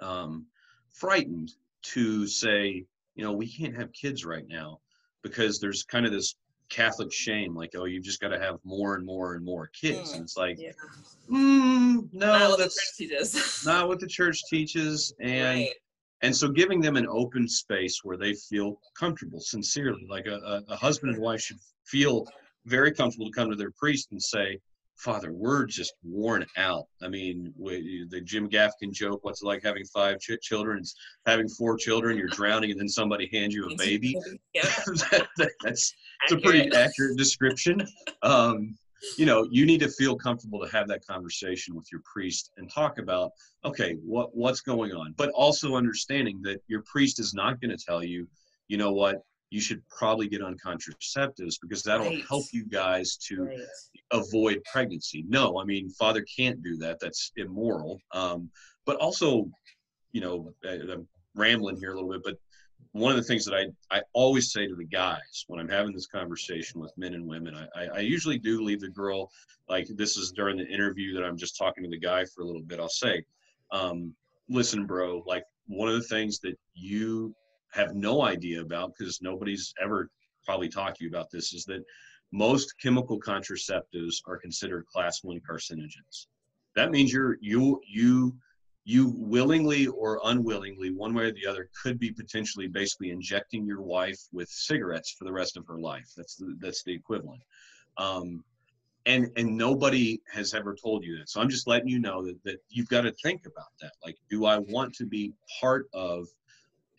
um, 0.00 0.46
frightened 0.92 1.52
to 1.82 2.26
say 2.26 2.84
you 3.18 3.24
know, 3.24 3.32
we 3.32 3.48
can't 3.48 3.76
have 3.76 3.92
kids 3.92 4.24
right 4.24 4.46
now 4.48 4.78
because 5.24 5.58
there's 5.58 5.82
kind 5.82 6.06
of 6.06 6.12
this 6.12 6.36
Catholic 6.70 7.12
shame, 7.12 7.52
like, 7.52 7.72
oh, 7.76 7.84
you've 7.84 8.04
just 8.04 8.20
got 8.20 8.28
to 8.28 8.38
have 8.38 8.58
more 8.62 8.94
and 8.94 9.04
more 9.04 9.34
and 9.34 9.44
more 9.44 9.68
kids. 9.68 10.12
Mm, 10.12 10.14
and 10.14 10.22
it's 10.22 10.36
like, 10.36 10.56
yeah. 10.56 10.70
mm, 11.28 12.08
no, 12.12 12.56
that's 12.56 13.64
not 13.66 13.88
what 13.88 13.98
the 13.98 14.06
church 14.06 14.42
teaches. 14.48 15.12
And 15.20 15.58
right. 15.60 15.70
and 16.22 16.34
so 16.34 16.48
giving 16.48 16.80
them 16.80 16.94
an 16.94 17.08
open 17.10 17.48
space 17.48 18.04
where 18.04 18.16
they 18.16 18.34
feel 18.34 18.78
comfortable, 18.96 19.40
sincerely, 19.40 20.06
like 20.08 20.26
a, 20.26 20.36
a, 20.36 20.72
a 20.72 20.76
husband 20.76 21.12
and 21.12 21.20
wife 21.20 21.40
should 21.40 21.58
feel 21.86 22.24
very 22.66 22.92
comfortable 22.92 23.26
to 23.26 23.32
come 23.32 23.50
to 23.50 23.56
their 23.56 23.72
priest 23.72 24.12
and 24.12 24.22
say, 24.22 24.60
Father, 24.98 25.32
we're 25.32 25.64
just 25.64 25.94
worn 26.02 26.44
out. 26.56 26.86
I 27.02 27.08
mean, 27.08 27.52
we, 27.56 28.06
the 28.10 28.20
Jim 28.20 28.48
Gaffigan 28.48 28.92
joke, 28.92 29.20
what's 29.22 29.42
it 29.42 29.46
like 29.46 29.62
having 29.62 29.84
five 29.84 30.18
ch- 30.18 30.40
children? 30.42 30.78
It's 30.78 30.94
having 31.24 31.48
four 31.48 31.76
children, 31.76 32.18
you're 32.18 32.26
drowning, 32.28 32.72
and 32.72 32.80
then 32.80 32.88
somebody 32.88 33.28
hands 33.32 33.54
you 33.54 33.68
a 33.68 33.76
baby. 33.76 34.16
that, 34.54 35.28
that, 35.36 35.50
that's 35.62 35.94
a 36.32 36.36
pretty 36.36 36.74
accurate 36.74 37.16
description. 37.16 37.86
Um, 38.22 38.76
you 39.16 39.26
know, 39.26 39.46
you 39.50 39.64
need 39.64 39.78
to 39.80 39.88
feel 39.88 40.16
comfortable 40.16 40.60
to 40.64 40.70
have 40.72 40.88
that 40.88 41.06
conversation 41.06 41.76
with 41.76 41.86
your 41.92 42.00
priest 42.04 42.50
and 42.56 42.68
talk 42.70 42.98
about, 42.98 43.30
okay, 43.64 43.96
what 44.04 44.36
what's 44.36 44.60
going 44.60 44.92
on, 44.92 45.14
but 45.16 45.30
also 45.30 45.76
understanding 45.76 46.40
that 46.42 46.60
your 46.66 46.82
priest 46.82 47.20
is 47.20 47.34
not 47.34 47.60
going 47.60 47.70
to 47.70 47.84
tell 47.84 48.02
you, 48.02 48.26
you 48.66 48.76
know 48.76 48.92
what, 48.92 49.22
you 49.50 49.60
should 49.60 49.82
probably 49.88 50.28
get 50.28 50.42
on 50.42 50.56
contraceptives 50.58 51.56
because 51.60 51.82
that'll 51.82 52.06
right. 52.06 52.24
help 52.28 52.44
you 52.52 52.64
guys 52.66 53.16
to 53.16 53.44
right. 53.44 53.58
avoid 54.12 54.62
pregnancy. 54.70 55.24
No, 55.28 55.58
I 55.60 55.64
mean, 55.64 55.88
father 55.90 56.24
can't 56.36 56.62
do 56.62 56.76
that. 56.76 57.00
That's 57.00 57.32
immoral. 57.36 57.98
Um, 58.12 58.50
but 58.84 58.96
also, 58.96 59.48
you 60.12 60.20
know, 60.20 60.52
I, 60.64 60.80
I'm 60.92 61.08
rambling 61.34 61.76
here 61.76 61.92
a 61.92 61.94
little 61.94 62.10
bit, 62.10 62.22
but 62.24 62.38
one 62.92 63.10
of 63.10 63.16
the 63.16 63.22
things 63.22 63.44
that 63.44 63.54
I, 63.54 63.96
I 63.96 64.02
always 64.12 64.52
say 64.52 64.66
to 64.66 64.74
the 64.74 64.84
guys 64.84 65.44
when 65.46 65.60
I'm 65.60 65.68
having 65.68 65.92
this 65.92 66.06
conversation 66.06 66.80
with 66.80 66.96
men 66.96 67.14
and 67.14 67.26
women, 67.26 67.54
I, 67.74 67.86
I, 67.86 68.00
usually 68.00 68.38
do 68.38 68.62
leave 68.62 68.80
the 68.80 68.88
girl, 68.88 69.30
like 69.68 69.86
this 69.94 70.16
is 70.16 70.32
during 70.32 70.56
the 70.56 70.66
interview 70.66 71.14
that 71.14 71.24
I'm 71.24 71.36
just 71.36 71.56
talking 71.56 71.84
to 71.84 71.90
the 71.90 71.98
guy 71.98 72.24
for 72.24 72.42
a 72.42 72.46
little 72.46 72.62
bit. 72.62 72.80
I'll 72.80 72.88
say, 72.88 73.22
um, 73.70 74.14
listen, 74.48 74.86
bro, 74.86 75.22
like 75.26 75.44
one 75.66 75.88
of 75.88 75.94
the 75.94 76.08
things 76.08 76.38
that 76.40 76.58
you 76.74 77.34
have 77.70 77.94
no 77.94 78.22
idea 78.22 78.60
about 78.60 78.92
because 78.96 79.20
nobody's 79.22 79.74
ever 79.82 80.10
probably 80.44 80.68
talked 80.68 80.98
to 80.98 81.04
you 81.04 81.10
about 81.10 81.30
this 81.30 81.52
is 81.52 81.64
that 81.64 81.84
most 82.32 82.74
chemical 82.80 83.18
contraceptives 83.20 84.16
are 84.26 84.36
considered 84.36 84.86
class 84.86 85.22
one 85.22 85.40
carcinogens. 85.48 86.26
That 86.76 86.90
means 86.90 87.12
you're 87.12 87.36
you 87.40 87.80
you 87.86 88.36
you 88.84 89.12
willingly 89.16 89.86
or 89.86 90.18
unwillingly, 90.24 90.90
one 90.90 91.12
way 91.12 91.24
or 91.24 91.32
the 91.32 91.46
other, 91.46 91.68
could 91.82 91.98
be 91.98 92.10
potentially 92.10 92.66
basically 92.68 93.10
injecting 93.10 93.66
your 93.66 93.82
wife 93.82 94.18
with 94.32 94.48
cigarettes 94.48 95.10
for 95.10 95.24
the 95.24 95.32
rest 95.32 95.58
of 95.58 95.66
her 95.66 95.78
life. 95.78 96.10
That's 96.16 96.36
the, 96.36 96.56
that's 96.58 96.82
the 96.84 96.94
equivalent. 96.94 97.42
Um, 97.98 98.42
and 99.04 99.30
and 99.36 99.56
nobody 99.56 100.20
has 100.32 100.54
ever 100.54 100.74
told 100.74 101.04
you 101.04 101.18
that. 101.18 101.28
So 101.28 101.40
I'm 101.40 101.50
just 101.50 101.66
letting 101.66 101.88
you 101.88 101.98
know 101.98 102.24
that, 102.24 102.42
that 102.44 102.58
you've 102.70 102.88
got 102.88 103.02
to 103.02 103.12
think 103.22 103.42
about 103.44 103.72
that. 103.80 103.92
Like, 104.04 104.16
do 104.30 104.46
I 104.46 104.58
want 104.58 104.94
to 104.94 105.06
be 105.06 105.34
part 105.60 105.86
of 105.92 106.26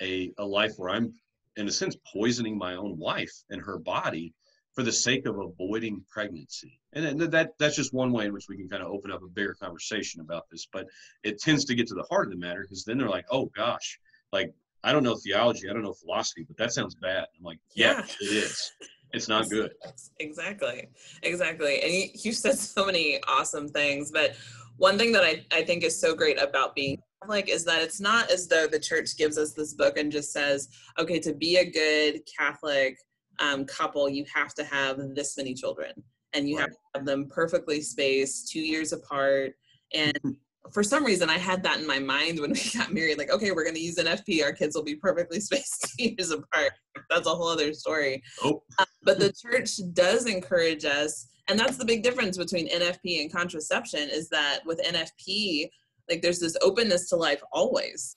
a, 0.01 0.31
a 0.37 0.45
life 0.45 0.73
where 0.77 0.89
I'm, 0.89 1.13
in 1.57 1.67
a 1.67 1.71
sense, 1.71 1.95
poisoning 2.11 2.57
my 2.57 2.75
own 2.75 2.97
wife 2.97 3.31
and 3.49 3.61
her 3.61 3.77
body 3.77 4.33
for 4.73 4.83
the 4.83 4.91
sake 4.91 5.25
of 5.25 5.39
avoiding 5.39 6.03
pregnancy. 6.09 6.79
And 6.93 7.19
that 7.19 7.51
that's 7.59 7.75
just 7.75 7.93
one 7.93 8.11
way 8.11 8.25
in 8.25 8.33
which 8.33 8.47
we 8.47 8.57
can 8.57 8.69
kind 8.69 8.81
of 8.81 8.89
open 8.89 9.11
up 9.11 9.21
a 9.23 9.27
bigger 9.27 9.53
conversation 9.53 10.21
about 10.21 10.49
this. 10.49 10.67
But 10.71 10.87
it 11.23 11.39
tends 11.39 11.65
to 11.65 11.75
get 11.75 11.87
to 11.87 11.95
the 11.95 12.05
heart 12.09 12.27
of 12.27 12.31
the 12.31 12.39
matter 12.39 12.61
because 12.61 12.85
then 12.85 12.97
they're 12.97 13.09
like, 13.09 13.25
oh 13.29 13.51
gosh, 13.55 13.99
like 14.31 14.53
I 14.83 14.91
don't 14.91 15.03
know 15.03 15.15
theology, 15.15 15.69
I 15.69 15.73
don't 15.73 15.83
know 15.83 15.93
philosophy, 15.93 16.45
but 16.47 16.57
that 16.57 16.73
sounds 16.73 16.95
bad. 16.95 17.25
I'm 17.37 17.43
like, 17.43 17.59
yeah, 17.73 18.05
yeah. 18.21 18.27
it 18.27 18.33
is. 18.33 18.71
It's 19.11 19.27
not 19.27 19.49
good. 19.51 19.71
Exactly. 20.19 20.87
Exactly. 21.23 21.81
And 21.81 21.91
you, 21.91 22.07
you 22.13 22.31
said 22.31 22.57
so 22.57 22.85
many 22.85 23.19
awesome 23.27 23.67
things. 23.67 24.11
But 24.11 24.35
one 24.77 24.97
thing 24.97 25.11
that 25.11 25.23
I, 25.23 25.45
I 25.51 25.63
think 25.63 25.83
is 25.83 25.99
so 25.99 26.15
great 26.15 26.41
about 26.41 26.75
being 26.75 27.01
Catholic 27.21 27.49
is 27.49 27.65
that 27.65 27.81
it's 27.81 27.99
not 27.99 28.31
as 28.31 28.47
though 28.47 28.67
the 28.67 28.79
church 28.79 29.17
gives 29.17 29.37
us 29.37 29.53
this 29.53 29.73
book 29.73 29.97
and 29.97 30.11
just 30.11 30.31
says, 30.31 30.69
okay, 30.97 31.19
to 31.19 31.33
be 31.33 31.57
a 31.57 31.69
good 31.69 32.21
Catholic 32.37 32.97
um, 33.39 33.65
couple, 33.65 34.09
you 34.09 34.25
have 34.33 34.53
to 34.55 34.63
have 34.63 34.97
this 35.15 35.37
many 35.37 35.53
children 35.53 35.91
and 36.33 36.47
you 36.47 36.57
right. 36.57 36.63
have 36.63 36.71
to 36.71 36.77
have 36.95 37.05
them 37.05 37.27
perfectly 37.27 37.81
spaced, 37.81 38.51
two 38.51 38.61
years 38.61 38.93
apart. 38.93 39.53
And 39.93 40.37
for 40.71 40.83
some 40.83 41.03
reason, 41.03 41.29
I 41.29 41.37
had 41.37 41.63
that 41.63 41.79
in 41.79 41.87
my 41.87 41.99
mind 41.99 42.39
when 42.39 42.51
we 42.53 42.71
got 42.77 42.93
married. 42.93 43.17
Like, 43.17 43.31
okay, 43.31 43.51
we're 43.51 43.63
going 43.63 43.75
to 43.75 43.81
use 43.81 43.95
NFP. 43.95 44.43
Our 44.43 44.53
kids 44.53 44.75
will 44.75 44.83
be 44.83 44.95
perfectly 44.95 45.39
spaced 45.41 45.95
two 45.97 46.09
years 46.09 46.31
apart. 46.31 46.71
That's 47.09 47.27
a 47.27 47.31
whole 47.31 47.47
other 47.47 47.73
story. 47.73 48.21
Oh. 48.43 48.61
Uh, 48.77 48.85
but 49.03 49.19
the 49.19 49.33
church 49.33 49.79
does 49.93 50.25
encourage 50.25 50.85
us, 50.85 51.27
and 51.47 51.59
that's 51.59 51.77
the 51.77 51.85
big 51.85 52.03
difference 52.03 52.37
between 52.37 52.69
NFP 52.69 53.21
and 53.21 53.31
contraception. 53.31 54.09
Is 54.09 54.29
that 54.29 54.59
with 54.65 54.81
NFP, 54.83 55.69
like 56.09 56.21
there's 56.21 56.39
this 56.39 56.57
openness 56.61 57.09
to 57.09 57.15
life 57.15 57.41
always 57.51 58.15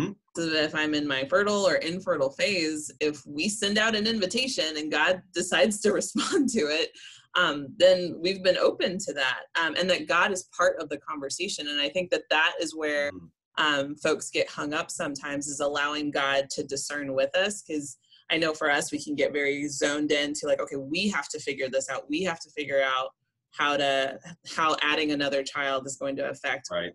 mm-hmm. 0.00 0.12
if 0.36 0.74
I'm 0.74 0.94
in 0.94 1.06
my 1.06 1.24
fertile 1.24 1.66
or 1.66 1.76
infertile 1.76 2.30
phase, 2.30 2.90
if 3.00 3.24
we 3.26 3.48
send 3.48 3.78
out 3.78 3.94
an 3.94 4.06
invitation 4.06 4.76
and 4.76 4.90
God 4.90 5.22
decides 5.34 5.80
to 5.82 5.92
respond 5.92 6.48
to 6.50 6.60
it, 6.60 6.90
um, 7.36 7.68
then 7.78 8.16
we've 8.20 8.42
been 8.42 8.58
open 8.58 8.98
to 8.98 9.12
that, 9.12 9.40
um, 9.60 9.74
and 9.76 9.90
that 9.90 10.06
God 10.06 10.30
is 10.30 10.48
part 10.56 10.80
of 10.80 10.88
the 10.88 10.98
conversation. 10.98 11.68
And 11.68 11.80
I 11.80 11.88
think 11.88 12.10
that 12.10 12.22
that 12.30 12.54
is 12.60 12.76
where 12.76 13.10
mm-hmm. 13.10 13.64
um, 13.64 13.96
folks 13.96 14.30
get 14.30 14.48
hung 14.48 14.72
up 14.72 14.90
sometimes 14.90 15.48
is 15.48 15.60
allowing 15.60 16.10
God 16.10 16.48
to 16.50 16.64
discern 16.64 17.14
with 17.14 17.34
us 17.36 17.62
because. 17.62 17.98
I 18.30 18.38
know 18.38 18.54
for 18.54 18.70
us, 18.70 18.90
we 18.90 19.04
can 19.04 19.14
get 19.14 19.34
very 19.34 19.68
zoned 19.68 20.10
into 20.10 20.46
like, 20.46 20.58
okay, 20.58 20.76
we 20.76 21.08
have 21.10 21.28
to 21.28 21.38
figure 21.38 21.68
this 21.68 21.90
out. 21.90 22.08
We 22.08 22.22
have 22.22 22.40
to 22.40 22.50
figure 22.56 22.82
out 22.82 23.10
how 23.50 23.76
to 23.76 24.18
how 24.56 24.76
adding 24.80 25.12
another 25.12 25.42
child 25.42 25.86
is 25.86 25.98
going 25.98 26.16
to 26.16 26.30
affect 26.30 26.68
right 26.72 26.94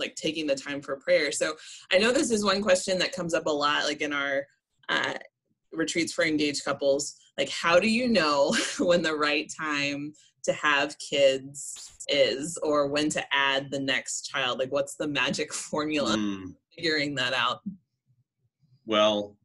like 0.00 0.14
taking 0.14 0.46
the 0.46 0.54
time 0.54 0.80
for 0.80 0.96
prayer 0.96 1.30
so 1.30 1.54
i 1.92 1.98
know 1.98 2.12
this 2.12 2.30
is 2.30 2.44
one 2.44 2.62
question 2.62 2.98
that 2.98 3.12
comes 3.12 3.34
up 3.34 3.46
a 3.46 3.50
lot 3.50 3.84
like 3.84 4.00
in 4.00 4.12
our 4.12 4.46
uh, 4.88 5.14
retreats 5.72 6.12
for 6.12 6.24
engaged 6.24 6.64
couples 6.64 7.16
like 7.38 7.48
how 7.48 7.78
do 7.78 7.88
you 7.88 8.08
know 8.08 8.54
when 8.78 9.02
the 9.02 9.14
right 9.14 9.52
time 9.58 10.12
to 10.42 10.52
have 10.52 10.96
kids 10.98 11.90
is 12.08 12.58
or 12.62 12.88
when 12.88 13.08
to 13.08 13.22
add 13.32 13.70
the 13.70 13.78
next 13.78 14.22
child 14.22 14.58
like 14.58 14.72
what's 14.72 14.96
the 14.96 15.06
magic 15.06 15.52
formula 15.54 16.16
mm. 16.16 16.54
figuring 16.74 17.14
that 17.14 17.34
out 17.34 17.60
well 18.86 19.36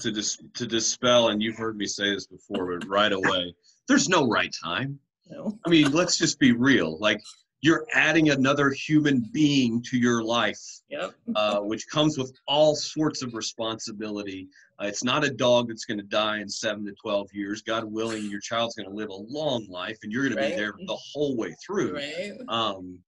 to 0.00 0.12
dis- 0.12 0.38
to 0.54 0.66
dispel 0.66 1.28
and 1.28 1.42
you've 1.42 1.56
heard 1.56 1.76
me 1.76 1.84
say 1.84 2.14
this 2.14 2.28
before 2.28 2.78
but 2.78 2.88
right 2.88 3.12
away 3.12 3.52
there's 3.88 4.08
no 4.08 4.28
right 4.28 4.54
time 4.64 4.98
no. 5.30 5.58
I 5.64 5.70
mean, 5.70 5.92
let's 5.92 6.16
just 6.16 6.38
be 6.38 6.52
real. 6.52 6.98
Like 6.98 7.20
you're 7.60 7.86
adding 7.92 8.30
another 8.30 8.70
human 8.70 9.20
being 9.32 9.82
to 9.82 9.98
your 9.98 10.22
life, 10.22 10.80
yep. 10.88 11.12
uh, 11.34 11.58
which 11.58 11.88
comes 11.88 12.16
with 12.16 12.32
all 12.46 12.76
sorts 12.76 13.22
of 13.22 13.34
responsibility. 13.34 14.48
Uh, 14.80 14.86
it's 14.86 15.02
not 15.02 15.24
a 15.24 15.30
dog 15.30 15.68
that's 15.68 15.84
going 15.84 15.98
to 15.98 16.04
die 16.04 16.38
in 16.38 16.48
seven 16.48 16.86
to 16.86 16.92
12 16.92 17.28
years. 17.32 17.62
God 17.62 17.84
willing, 17.84 18.30
your 18.30 18.40
child's 18.40 18.76
going 18.76 18.88
to 18.88 18.94
live 18.94 19.08
a 19.08 19.14
long 19.14 19.66
life 19.68 19.98
and 20.02 20.12
you're 20.12 20.24
going 20.28 20.36
right. 20.36 20.50
to 20.50 20.50
be 20.50 20.56
there 20.56 20.74
the 20.86 20.98
whole 21.12 21.36
way 21.36 21.52
through. 21.66 21.96
Right. 21.96 22.32
Um, 22.48 23.00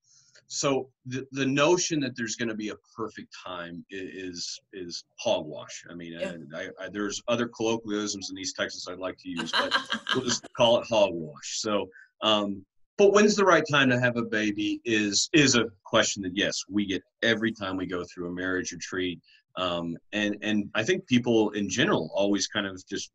so 0.52 0.88
the, 1.06 1.24
the 1.30 1.46
notion 1.46 2.00
that 2.00 2.16
there's 2.16 2.34
going 2.34 2.48
to 2.48 2.56
be 2.56 2.70
a 2.70 2.74
perfect 2.96 3.32
time 3.46 3.84
is 3.88 4.60
is 4.72 5.04
hogwash. 5.16 5.84
I 5.88 5.94
mean, 5.94 6.18
yeah. 6.18 6.32
I, 6.52 6.70
I, 6.80 6.88
there's 6.88 7.22
other 7.28 7.46
colloquialisms 7.46 8.30
in 8.32 8.38
East 8.38 8.56
Texas 8.56 8.88
I'd 8.88 8.98
like 8.98 9.16
to 9.18 9.28
use, 9.28 9.52
but 9.52 9.76
we'll 10.14 10.24
just 10.24 10.44
call 10.56 10.80
it 10.80 10.88
hogwash. 10.88 11.60
So 11.60 11.88
um, 12.22 12.66
but 13.00 13.14
when's 13.14 13.34
the 13.34 13.42
right 13.42 13.64
time 13.66 13.88
to 13.88 13.98
have 13.98 14.18
a 14.18 14.22
baby 14.22 14.78
is 14.84 15.30
is 15.32 15.56
a 15.56 15.64
question 15.84 16.22
that 16.22 16.36
yes 16.36 16.64
we 16.68 16.84
get 16.84 17.02
every 17.22 17.50
time 17.50 17.78
we 17.78 17.86
go 17.86 18.04
through 18.04 18.28
a 18.28 18.30
marriage 18.30 18.72
retreat. 18.72 19.18
Um, 19.56 19.96
and 20.12 20.36
and 20.42 20.70
i 20.74 20.82
think 20.84 21.06
people 21.06 21.50
in 21.52 21.68
general 21.68 22.10
always 22.14 22.46
kind 22.46 22.66
of 22.66 22.76
just 22.86 23.10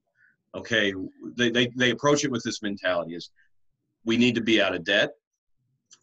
okay 0.55 0.91
they, 1.37 1.51
they 1.51 1.67
they 1.75 1.91
approach 1.91 2.25
it 2.25 2.31
with 2.31 2.43
this 2.43 2.63
mentality 2.63 3.13
is 3.13 3.29
we 4.05 4.17
need 4.17 4.33
to 4.35 4.41
be 4.41 4.59
out 4.59 4.73
of 4.73 4.83
debt. 4.83 5.11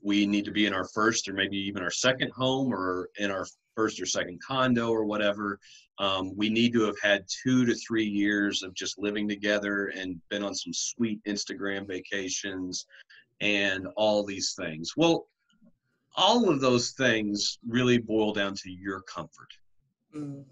We 0.01 0.27
need 0.27 0.45
to 0.45 0.53
be 0.53 0.67
in 0.67 0.75
our 0.75 0.87
first 0.87 1.29
or 1.29 1.33
maybe 1.33 1.57
even 1.57 1.83
our 1.83 1.91
second 1.91 2.31
home 2.33 2.73
or 2.73 3.11
in 3.19 3.33
our 3.33 3.47
first 3.77 4.01
or 4.01 4.07
second 4.07 4.41
condo 4.47 4.91
or 4.91 5.05
whatever. 5.05 5.59
Um, 5.99 6.37
we 6.37 6.51
need 6.51 6.73
to 6.75 6.83
have 6.83 7.01
had 7.03 7.25
two 7.43 7.65
to 7.67 7.75
three 7.75 8.05
years 8.05 8.63
of 8.63 8.75
just 8.75 8.99
living 8.99 9.29
together 9.29 9.93
and 9.97 10.21
been 10.31 10.43
on 10.43 10.55
some 10.55 10.73
sweet 10.73 11.21
Instagram 11.25 11.87
vacations 11.87 12.87
and 13.43 13.87
all 13.97 14.25
these 14.25 14.55
things. 14.55 14.93
Well, 14.97 15.27
all 16.17 16.49
of 16.49 16.61
those 16.61 16.93
things 16.93 17.59
really 17.67 17.99
boil 17.99 18.33
down 18.33 18.55
to 18.55 18.71
your 18.71 19.03
comfort 19.03 19.49
mm. 20.15 20.45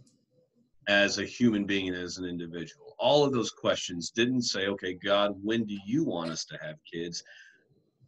as 0.88 1.18
a 1.18 1.25
human 1.25 1.64
being 1.64 1.88
and 1.88 1.97
as 1.97 2.18
an 2.18 2.25
individual. 2.25 2.97
All 2.99 3.25
of 3.25 3.32
those 3.32 3.50
questions 3.50 4.11
didn't 4.11 4.43
say, 4.43 4.67
okay, 4.67 4.95
God, 4.95 5.34
when 5.43 5.64
do 5.64 5.76
you 5.86 6.04
want 6.04 6.30
us 6.30 6.45
to 6.47 6.58
have 6.60 6.76
kids? 6.91 7.23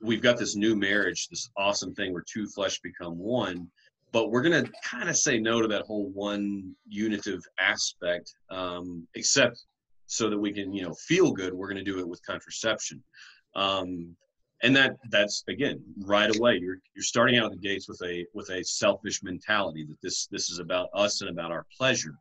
We've 0.00 0.22
got 0.22 0.36
this 0.36 0.56
new 0.56 0.74
marriage, 0.74 1.28
this 1.28 1.48
awesome 1.56 1.94
thing 1.94 2.12
where 2.12 2.24
two 2.28 2.48
flesh 2.48 2.80
become 2.80 3.16
one 3.16 3.70
but 4.12 4.30
we're 4.30 4.42
going 4.42 4.64
to 4.64 4.70
kind 4.84 5.08
of 5.08 5.16
say 5.16 5.38
no 5.38 5.62
to 5.62 5.68
that 5.68 5.86
whole 5.86 6.10
one 6.10 6.74
unitive 6.86 7.40
aspect 7.58 8.34
um, 8.50 9.08
except 9.14 9.64
so 10.06 10.28
that 10.28 10.38
we 10.38 10.52
can 10.52 10.72
you 10.72 10.82
know 10.82 10.94
feel 10.94 11.32
good 11.32 11.54
we're 11.54 11.68
going 11.68 11.82
to 11.82 11.90
do 11.90 11.98
it 11.98 12.06
with 12.06 12.24
contraception 12.26 13.02
um, 13.56 14.14
and 14.62 14.74
that 14.74 14.96
that's 15.10 15.44
again 15.48 15.82
right 16.04 16.34
away 16.36 16.58
you're 16.60 16.78
you're 16.94 17.02
starting 17.02 17.38
out 17.38 17.50
the 17.50 17.56
gates 17.56 17.88
with 17.88 18.00
a 18.02 18.24
with 18.34 18.48
a 18.50 18.64
selfish 18.64 19.22
mentality 19.22 19.84
that 19.84 20.00
this 20.02 20.26
this 20.28 20.50
is 20.50 20.58
about 20.58 20.88
us 20.94 21.20
and 21.20 21.30
about 21.30 21.50
our 21.50 21.66
pleasure 21.76 22.14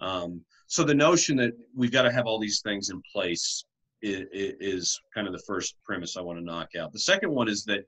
um, 0.00 0.40
so 0.66 0.82
the 0.82 0.94
notion 0.94 1.36
that 1.36 1.52
we've 1.74 1.92
got 1.92 2.02
to 2.02 2.12
have 2.12 2.26
all 2.26 2.38
these 2.38 2.60
things 2.62 2.90
in 2.90 3.00
place 3.12 3.64
is, 4.02 4.26
is 4.32 5.00
kind 5.14 5.26
of 5.26 5.32
the 5.32 5.42
first 5.46 5.76
premise 5.84 6.16
i 6.16 6.20
want 6.20 6.38
to 6.38 6.44
knock 6.44 6.68
out 6.78 6.92
the 6.92 6.98
second 6.98 7.30
one 7.30 7.48
is 7.48 7.64
that 7.64 7.84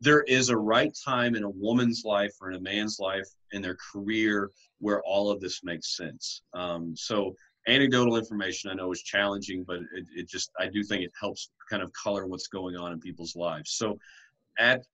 there 0.00 0.22
is 0.22 0.48
a 0.48 0.56
right 0.56 0.96
time 1.04 1.34
in 1.34 1.44
a 1.44 1.50
woman's 1.50 2.04
life 2.04 2.32
or 2.40 2.50
in 2.50 2.56
a 2.56 2.60
man's 2.60 2.98
life 2.98 3.28
in 3.52 3.60
their 3.60 3.76
career 3.92 4.50
where 4.78 5.02
all 5.02 5.30
of 5.30 5.40
this 5.40 5.62
makes 5.62 5.96
sense. 5.96 6.42
Um, 6.54 6.94
so 6.96 7.34
anecdotal 7.66 8.16
information 8.16 8.70
I 8.70 8.74
know 8.74 8.92
is 8.92 9.02
challenging, 9.02 9.64
but 9.64 9.78
it, 9.94 10.06
it 10.14 10.28
just 10.28 10.50
I 10.58 10.66
do 10.66 10.82
think 10.82 11.02
it 11.02 11.12
helps 11.18 11.50
kind 11.68 11.82
of 11.82 11.92
color 11.92 12.26
what's 12.26 12.48
going 12.48 12.76
on 12.76 12.92
in 12.92 13.00
people's 13.00 13.36
lives. 13.36 13.72
So 13.72 13.98
at 14.58 14.84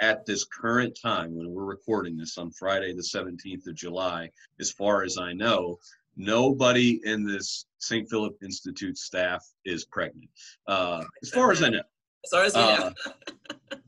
at 0.00 0.26
this 0.26 0.44
current 0.44 0.98
time 1.00 1.34
when 1.36 1.50
we're 1.50 1.64
recording 1.64 2.16
this 2.16 2.36
on 2.36 2.50
Friday 2.50 2.92
the 2.94 3.02
17th 3.02 3.66
of 3.66 3.74
July, 3.74 4.30
as 4.60 4.70
far 4.70 5.04
as 5.04 5.18
I 5.18 5.32
know, 5.32 5.78
nobody 6.16 7.00
in 7.04 7.26
this 7.26 7.66
St. 7.78 8.08
Philip 8.08 8.36
Institute 8.42 8.98
staff 8.98 9.44
is 9.64 9.84
pregnant. 9.84 10.30
Uh, 10.66 11.04
as 11.22 11.30
far 11.30 11.52
as 11.52 11.62
I 11.62 11.68
know. 11.70 11.82
As 12.24 12.30
far 12.30 12.44
as 12.44 12.54
uh, 12.56 12.92
know. 13.04 13.12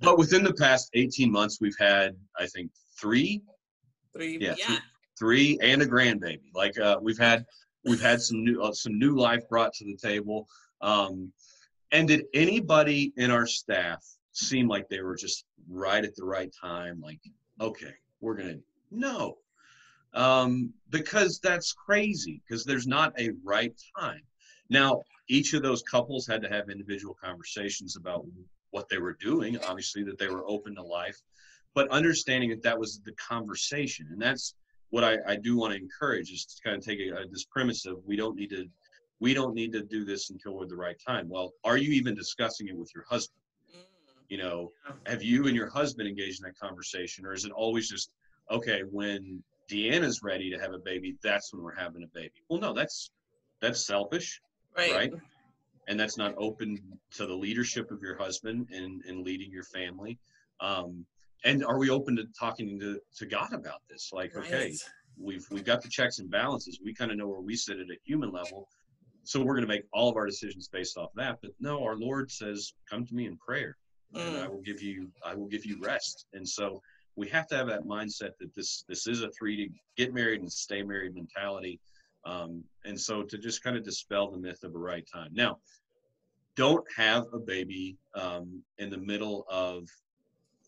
but 0.01 0.19
within 0.19 0.45
the 0.45 0.55
past 0.55 0.91
18 0.95 1.31
months, 1.31 1.59
we've 1.61 1.77
had, 1.79 2.15
I 2.39 2.47
think, 2.47 2.71
three. 3.01 3.43
Three. 4.13 4.39
Yeah. 4.41 4.55
yeah. 4.59 4.79
Three, 5.19 5.59
and 5.63 5.81
a 5.81 5.87
grandbaby. 5.87 6.43
Like 6.55 6.79
uh, 6.79 6.99
we've 7.01 7.19
had, 7.19 7.47
we've 7.87 8.01
had 8.01 8.21
some 8.21 8.45
new, 8.45 8.63
uh, 8.63 8.73
some 8.73 8.99
new 8.99 9.17
life 9.17 9.49
brought 9.49 9.73
to 9.75 9.85
the 9.85 9.97
table. 9.97 10.49
Um, 10.81 11.33
and 11.93 12.09
did 12.09 12.25
anybody 12.35 13.13
in 13.17 13.31
our 13.31 13.47
staff 13.47 14.05
seem 14.33 14.69
like 14.69 14.89
they 14.89 15.01
were 15.01 15.17
just 15.17 15.45
right 15.69 16.05
at 16.05 16.15
the 16.17 16.25
right 16.25 16.53
time? 16.61 17.01
Like, 17.01 17.21
okay, 17.61 17.95
we're 18.21 18.35
gonna 18.35 18.59
no, 18.91 19.39
um, 20.15 20.73
because 20.91 21.39
that's 21.41 21.73
crazy. 21.73 22.43
Because 22.47 22.65
there's 22.65 22.87
not 22.87 23.19
a 23.19 23.31
right 23.45 23.75
time. 23.99 24.23
Now, 24.69 25.03
each 25.29 25.55
of 25.55 25.63
those 25.63 25.83
couples 25.83 26.27
had 26.27 26.43
to 26.43 26.49
have 26.49 26.71
individual 26.71 27.17
conversations 27.23 27.97
about 27.97 28.27
what 28.71 28.89
they 28.89 28.99
were 28.99 29.17
doing, 29.21 29.59
obviously, 29.59 30.03
that 30.05 30.19
they 30.19 30.29
were 30.29 30.45
open 30.47 30.75
to 30.75 30.83
life, 30.83 31.21
but 31.75 31.89
understanding 31.91 32.51
that 32.51 32.63
that 32.63 32.79
was 32.79 33.01
the 33.01 33.13
conversation. 33.13 34.09
And 34.11 34.21
that's 34.21 34.55
what 34.91 35.05
I, 35.05 35.19
I 35.27 35.37
do 35.37 35.57
want 35.57 35.75
to 35.75 35.79
encourage 35.79 36.31
is 36.31 36.45
to 36.47 36.63
kind 36.63 36.77
of 36.77 36.85
take 36.85 37.01
a, 37.01 37.23
a, 37.23 37.29
this 37.29 37.45
premise 37.45 37.87
of 37.87 37.99
we 38.07 38.17
don't 38.17 38.37
need 38.37 38.51
to 38.51 38.67
we 39.19 39.33
don't 39.33 39.55
need 39.55 39.73
to 39.73 39.83
do 39.83 40.05
this 40.05 40.31
until 40.31 40.55
we're 40.55 40.67
the 40.67 40.77
right 40.77 40.97
time. 41.07 41.27
Well, 41.29 41.53
are 41.65 41.79
you 41.79 41.91
even 41.93 42.15
discussing 42.15 42.69
it 42.69 42.77
with 42.77 42.91
your 42.95 43.05
husband? 43.09 43.41
Mm. 43.75 43.81
You 44.29 44.39
know, 44.39 44.73
have 45.07 45.23
you 45.23 45.47
and 45.47 45.57
your 45.57 45.71
husband 45.71 46.07
engaged 46.07 46.43
in 46.43 46.47
that 46.47 46.59
conversation, 46.59 47.25
or 47.25 47.33
is 47.33 47.45
it 47.45 47.53
always 47.53 47.89
just 47.89 48.11
okay 48.51 48.83
when 48.91 49.43
Deanna's 49.71 50.23
ready 50.23 50.51
to 50.51 50.59
have 50.59 50.75
a 50.75 50.79
baby, 50.79 51.17
that's 51.23 51.53
when 51.53 51.63
we're 51.63 51.75
having 51.75 52.03
a 52.03 52.09
baby? 52.15 52.45
Well, 52.49 52.61
no, 52.61 52.73
that's 52.73 53.11
that's 53.61 53.87
selfish, 53.87 54.41
right? 54.77 54.93
right? 54.93 55.13
and 55.89 55.99
that's 55.99 56.19
not 56.19 56.35
open 56.37 56.79
to 57.13 57.27
the 57.27 57.35
leadership 57.35 57.91
of 57.91 58.03
your 58.03 58.17
husband 58.17 58.69
and, 58.73 59.03
and 59.07 59.25
leading 59.25 59.51
your 59.51 59.65
family 59.65 60.19
um, 60.61 61.05
and 61.45 61.65
are 61.65 61.79
we 61.79 61.91
open 61.91 62.17
to 62.17 62.25
talking 62.39 62.79
to, 62.79 62.99
to 63.17 63.27
god 63.27 63.53
about 63.53 63.81
this 63.89 64.11
like 64.13 64.35
right. 64.35 64.47
okay 64.47 64.75
we've 65.19 65.47
we've 65.51 65.65
got 65.65 65.83
the 65.83 65.89
checks 65.89 66.19
and 66.19 66.31
balances 66.31 66.81
we 66.85 66.95
kind 66.95 67.11
of 67.11 67.17
know 67.17 67.29
where 67.29 67.41
we 67.41 67.57
sit 67.57 67.79
at 67.79 67.87
a 67.87 67.97
human 68.05 68.31
level 68.33 68.69
so 69.25 69.41
we're 69.41 69.55
going 69.55 69.67
to 69.67 69.69
make 69.69 69.85
all 69.93 70.09
of 70.09 70.17
our 70.17 70.27
decisions 70.27 70.69
based 70.69 70.97
off 70.97 71.11
that 71.15 71.39
but 71.43 71.51
no 71.61 71.83
our 71.83 71.97
lord 71.97 72.31
says 72.31 72.75
come 72.89 73.05
to 73.05 73.15
me 73.15 73.27
in 73.27 73.37
prayer 73.37 73.77
mm. 74.15 74.21
and 74.21 74.37
i 74.39 74.49
will 74.49 74.63
give 74.63 74.83
you 74.83 75.11
i 75.25 75.35
will 75.35 75.49
give 75.49 75.65
you 75.65 75.79
rest 75.81 76.27
and 76.33 76.47
so 76.49 76.81
we 77.17 77.27
have 77.29 77.47
to 77.47 77.57
have 77.57 77.67
that 77.67 77.85
mindset 77.85 78.33
that 78.39 78.55
this 78.55 78.85
this 78.89 79.07
is 79.07 79.23
a 79.23 79.31
three 79.31 79.57
to 79.57 79.73
get 79.97 80.13
married 80.13 80.41
and 80.41 80.53
stay 80.53 80.83
married 80.83 81.15
mentality 81.15 81.81
um, 82.27 82.65
and 82.85 83.01
so 83.01 83.23
to 83.23 83.39
just 83.39 83.63
kind 83.63 83.77
of 83.77 83.85
dispel 83.85 84.31
the 84.31 84.39
myth 84.39 84.65
of 84.65 84.75
a 84.75 84.79
right 84.79 85.07
time. 85.11 85.31
Now, 85.33 85.59
don't 86.57 86.85
have 86.97 87.27
a 87.33 87.39
baby 87.39 87.97
um, 88.15 88.63
in 88.79 88.91
the 88.91 88.99
middle 88.99 89.47
of, 89.49 89.89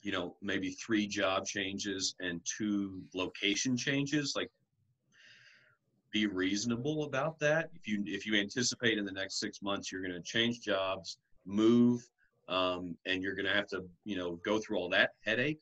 you 0.02 0.12
know, 0.12 0.36
maybe 0.42 0.70
three 0.70 1.06
job 1.06 1.44
changes 1.46 2.14
and 2.20 2.40
two 2.44 3.02
location 3.14 3.76
changes. 3.76 4.34
Like, 4.36 4.50
be 6.10 6.26
reasonable 6.26 7.04
about 7.04 7.38
that. 7.40 7.70
If 7.74 7.86
you 7.86 8.02
if 8.06 8.26
you 8.26 8.34
anticipate 8.34 8.96
in 8.96 9.04
the 9.04 9.12
next 9.12 9.38
six 9.40 9.60
months 9.60 9.92
you're 9.92 10.00
going 10.00 10.14
to 10.14 10.22
change 10.22 10.60
jobs, 10.60 11.18
move, 11.44 12.08
um, 12.48 12.96
and 13.06 13.22
you're 13.22 13.34
going 13.34 13.46
to 13.46 13.52
have 13.52 13.66
to, 13.68 13.84
you 14.04 14.16
know, 14.16 14.36
go 14.36 14.58
through 14.58 14.78
all 14.78 14.88
that 14.90 15.10
headache, 15.24 15.60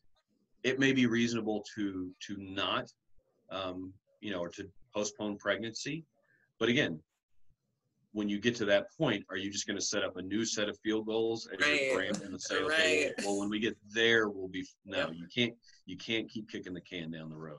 it 0.63 0.79
may 0.79 0.93
be 0.93 1.07
reasonable 1.07 1.65
to 1.75 2.11
to 2.21 2.37
not 2.39 2.93
um, 3.51 3.93
you 4.21 4.31
know, 4.31 4.41
or 4.41 4.49
to 4.51 4.69
postpone 4.95 5.37
pregnancy. 5.39 6.05
But 6.59 6.69
again, 6.69 7.01
when 8.17 8.31
you 8.31 8.39
get 8.41 8.57
to 8.57 8.65
that 8.65 8.87
point, 8.97 9.23
are 9.29 9.37
you 9.37 9.51
just 9.51 9.67
going 9.67 9.79
to 9.79 9.85
set 9.85 10.03
up 10.03 10.17
a 10.17 10.23
new 10.23 10.43
set 10.43 10.71
of 10.71 10.79
field 10.79 11.05
goals 11.05 11.47
as 11.53 11.61
Right. 11.61 11.83
your 11.93 12.01
and 12.01 12.41
say, 12.41 12.63
okay, 12.63 13.05
Right. 13.05 13.15
well, 13.23 13.37
when 13.41 13.51
we 13.51 13.59
get 13.61 13.77
there, 13.93 14.31
we'll 14.31 14.49
be 14.49 14.67
no. 14.87 15.11
You 15.11 15.27
can't. 15.33 15.53
You 15.85 15.99
can't 15.99 16.27
keep 16.27 16.51
kicking 16.51 16.73
the 16.73 16.81
can 16.81 17.11
down 17.11 17.29
the 17.29 17.37
road. 17.37 17.59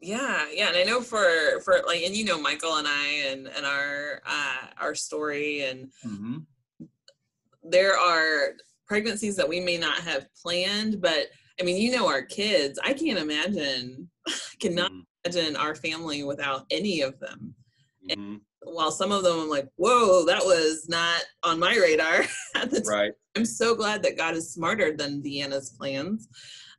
Yeah, 0.00 0.46
yeah, 0.50 0.68
and 0.68 0.76
I 0.78 0.84
know 0.84 1.02
for 1.02 1.60
for 1.60 1.82
like, 1.86 2.02
and 2.02 2.16
you 2.16 2.24
know, 2.24 2.40
Michael 2.40 2.76
and 2.76 2.88
I 2.88 3.06
and 3.28 3.46
and 3.46 3.66
our 3.66 4.22
uh, 4.24 4.68
our 4.80 4.94
story, 4.94 5.64
and 5.64 5.92
Mm-hmm. 6.06 6.38
there 7.62 7.98
are 7.98 8.54
pregnancies 8.86 9.36
that 9.36 9.48
we 9.48 9.60
may 9.60 9.76
not 9.76 9.98
have 9.98 10.28
planned, 10.34 11.02
but 11.02 11.26
I 11.60 11.62
mean, 11.62 11.76
you 11.76 11.92
know, 11.94 12.08
our 12.08 12.22
kids. 12.22 12.78
I 12.82 12.94
can't 12.94 13.18
imagine, 13.18 14.08
cannot 14.60 14.92
imagine 15.26 15.56
our 15.56 15.74
family 15.74 16.24
without 16.24 16.64
any 16.70 17.02
of 17.02 17.20
them. 17.20 17.54
hmm 18.10 18.36
While 18.66 18.90
some 18.90 19.12
of 19.12 19.22
them, 19.22 19.38
I'm 19.38 19.48
like, 19.48 19.68
whoa, 19.76 20.24
that 20.26 20.44
was 20.44 20.88
not 20.88 21.22
on 21.42 21.58
my 21.58 21.76
radar 21.76 22.24
at 22.54 22.70
the 22.70 22.80
time. 22.80 22.92
Right. 22.92 23.12
I'm 23.36 23.44
so 23.44 23.74
glad 23.74 24.02
that 24.02 24.16
God 24.16 24.34
is 24.34 24.52
smarter 24.52 24.96
than 24.96 25.22
Deanna's 25.22 25.70
plans 25.70 26.28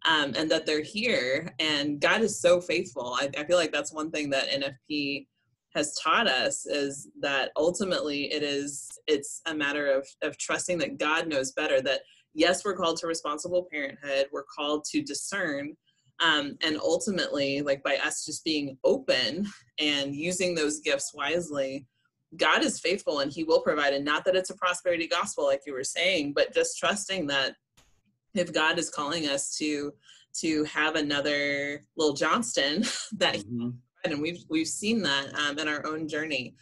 um, 0.05 0.33
and 0.35 0.51
that 0.51 0.65
they're 0.65 0.81
here. 0.81 1.53
And 1.59 1.99
God 1.99 2.21
is 2.21 2.41
so 2.41 2.59
faithful. 2.59 3.15
I, 3.19 3.29
I 3.37 3.45
feel 3.45 3.57
like 3.57 3.71
that's 3.71 3.93
one 3.93 4.11
thing 4.11 4.29
that 4.31 4.49
NFP 4.49 5.27
has 5.75 5.95
taught 5.95 6.27
us 6.27 6.65
is 6.65 7.09
that 7.21 7.51
ultimately 7.55 8.33
it 8.33 8.41
is 8.41 8.89
it's 9.05 9.41
a 9.45 9.53
matter 9.53 9.87
of 9.87 10.07
of 10.23 10.37
trusting 10.37 10.79
that 10.79 10.97
God 10.97 11.27
knows 11.27 11.51
better 11.51 11.81
that 11.81 12.01
yes 12.33 12.65
we're 12.65 12.75
called 12.75 12.97
to 12.97 13.07
responsible 13.07 13.67
parenthood 13.71 14.25
we're 14.31 14.45
called 14.55 14.85
to 14.85 15.03
discern 15.03 15.75
um, 16.19 16.57
and 16.63 16.77
ultimately 16.77 17.61
like 17.61 17.83
by 17.83 17.97
us 17.97 18.25
just 18.25 18.43
being 18.43 18.77
open 18.83 19.45
and 19.79 20.15
using 20.15 20.55
those 20.55 20.79
gifts 20.79 21.13
wisely 21.13 21.85
God 22.35 22.63
is 22.63 22.79
faithful 22.79 23.19
and 23.19 23.31
he 23.31 23.43
will 23.43 23.61
provide. 23.61 23.93
And 23.93 24.03
not 24.03 24.25
that 24.25 24.35
it's 24.35 24.49
a 24.49 24.55
prosperity 24.55 25.07
gospel, 25.07 25.45
like 25.45 25.61
you 25.65 25.73
were 25.73 25.83
saying, 25.83 26.33
but 26.33 26.53
just 26.53 26.77
trusting 26.77 27.27
that 27.27 27.55
if 28.33 28.51
God 28.51 28.77
is 28.77 28.89
calling 28.89 29.27
us 29.27 29.55
to 29.57 29.93
to 30.41 30.65
have 30.65 30.95
another 30.95 31.81
little 31.95 32.13
Johnston 32.13 32.83
that 33.13 33.35
he 33.37 33.43
Mhm. 33.43 33.77
and 34.03 34.21
we've 34.21 34.43
we've 34.49 34.67
seen 34.67 35.01
that 35.03 35.33
um, 35.35 35.57
in 35.57 35.67
our 35.67 35.85
own 35.85 36.07
journey. 36.07 36.55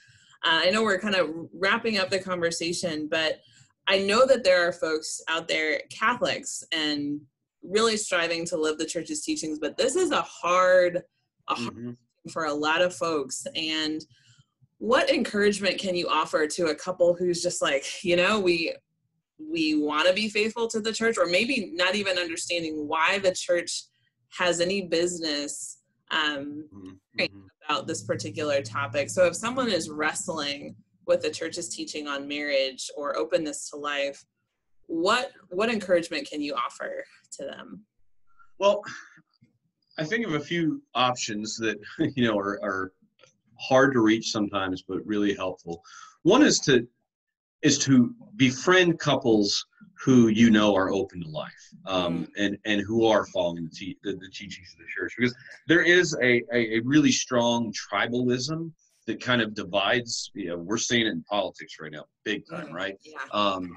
Uh, 0.43 0.61
I 0.65 0.69
know 0.69 0.83
we're 0.83 0.99
kind 0.99 1.15
of 1.15 1.29
wrapping 1.53 1.97
up 1.97 2.09
the 2.09 2.19
conversation, 2.19 3.07
but 3.09 3.39
I 3.87 3.99
know 3.99 4.25
that 4.27 4.43
there 4.43 4.67
are 4.67 4.71
folks 4.71 5.21
out 5.27 5.47
there, 5.47 5.81
Catholics, 5.89 6.63
and 6.71 7.21
really 7.69 7.97
striving 7.97 8.45
to 8.45 8.57
live 8.57 8.77
the 8.77 8.85
church's 8.85 9.23
teachings. 9.23 9.59
But 9.59 9.77
this 9.77 9.95
is 9.95 10.11
a 10.11 10.21
hard, 10.21 11.03
a 11.49 11.55
hard 11.55 11.75
Mhm. 11.75 11.97
for 12.31 12.45
a 12.45 12.53
lot 12.53 12.81
of 12.81 12.95
folks 12.95 13.45
and 13.55 14.03
what 14.77 15.09
encouragement 15.09 15.77
can 15.79 15.95
you 15.95 16.07
offer 16.09 16.47
to 16.47 16.67
a 16.67 16.75
couple 16.75 17.13
who's 17.13 17.41
just 17.41 17.61
like 17.61 18.03
you 18.03 18.15
know 18.15 18.39
we 18.39 18.75
we 19.37 19.75
want 19.75 20.07
to 20.07 20.13
be 20.13 20.27
faithful 20.27 20.67
to 20.67 20.81
the 20.81 20.91
church 20.91 21.17
or 21.17 21.25
maybe 21.25 21.71
not 21.73 21.95
even 21.95 22.17
understanding 22.17 22.87
why 22.87 23.19
the 23.19 23.31
church 23.31 23.83
has 24.29 24.59
any 24.59 24.81
business 24.87 25.81
um, 26.11 26.67
Mhm. 26.73 26.99
Mhm. 27.19 27.49
about 27.69 27.87
this 27.87 28.03
particular 28.03 28.61
topic 28.61 29.09
so 29.09 29.25
if 29.27 29.35
someone 29.35 29.69
is 29.71 29.89
wrestling 29.89 30.75
with 31.07 31.21
the 31.21 31.31
church's 31.31 31.69
teaching 31.69 32.07
on 32.07 32.27
marriage 32.27 32.89
or 32.97 33.15
openness 33.17 33.69
to 33.69 33.75
life 33.77 34.25
what 34.87 35.31
what 35.49 35.69
encouragement 35.69 36.27
can 36.29 36.41
you 36.41 36.53
offer 36.53 37.03
to 37.31 37.43
them 37.45 37.83
Well, 38.59 38.81
I 39.97 40.03
think 40.03 40.25
of 40.25 40.33
a 40.33 40.39
few 40.39 40.81
options 40.93 41.57
that 41.57 41.77
you 42.15 42.25
know 42.27 42.37
are, 42.37 42.59
are 42.63 42.91
hard 43.59 43.93
to 43.93 44.01
reach 44.01 44.31
sometimes, 44.31 44.83
but 44.87 45.05
really 45.05 45.33
helpful. 45.33 45.81
One 46.23 46.43
is 46.43 46.59
to 46.61 46.87
is 47.61 47.77
to 47.79 48.13
befriend 48.35 48.99
couples 48.99 49.65
who 50.03 50.27
you 50.27 50.51
know 50.51 50.75
are 50.75 50.91
open 50.91 51.23
to 51.23 51.29
life 51.29 51.51
um, 51.87 52.27
and 52.37 52.57
and 52.65 52.81
who 52.81 53.05
are 53.05 53.25
following 53.27 53.63
the, 53.63 53.69
te- 53.69 53.97
the, 54.03 54.11
the 54.13 54.29
teachings 54.33 54.73
of 54.73 54.79
the 54.79 54.85
church 54.95 55.13
because 55.17 55.33
there 55.67 55.81
is 55.81 56.15
a, 56.21 56.43
a, 56.53 56.77
a 56.77 56.79
really 56.83 57.11
strong 57.11 57.73
tribalism 57.73 58.71
that 59.07 59.21
kind 59.21 59.41
of 59.41 59.53
divides 59.55 60.31
you 60.35 60.49
know 60.49 60.57
we're 60.57 60.77
seeing 60.77 61.05
it 61.07 61.09
in 61.09 61.23
politics 61.23 61.77
right 61.79 61.91
now 61.93 62.03
big 62.23 62.43
time 62.49 62.67
Mm. 62.67 62.73
right 62.73 62.95
yeah 63.03 63.19
um, 63.31 63.75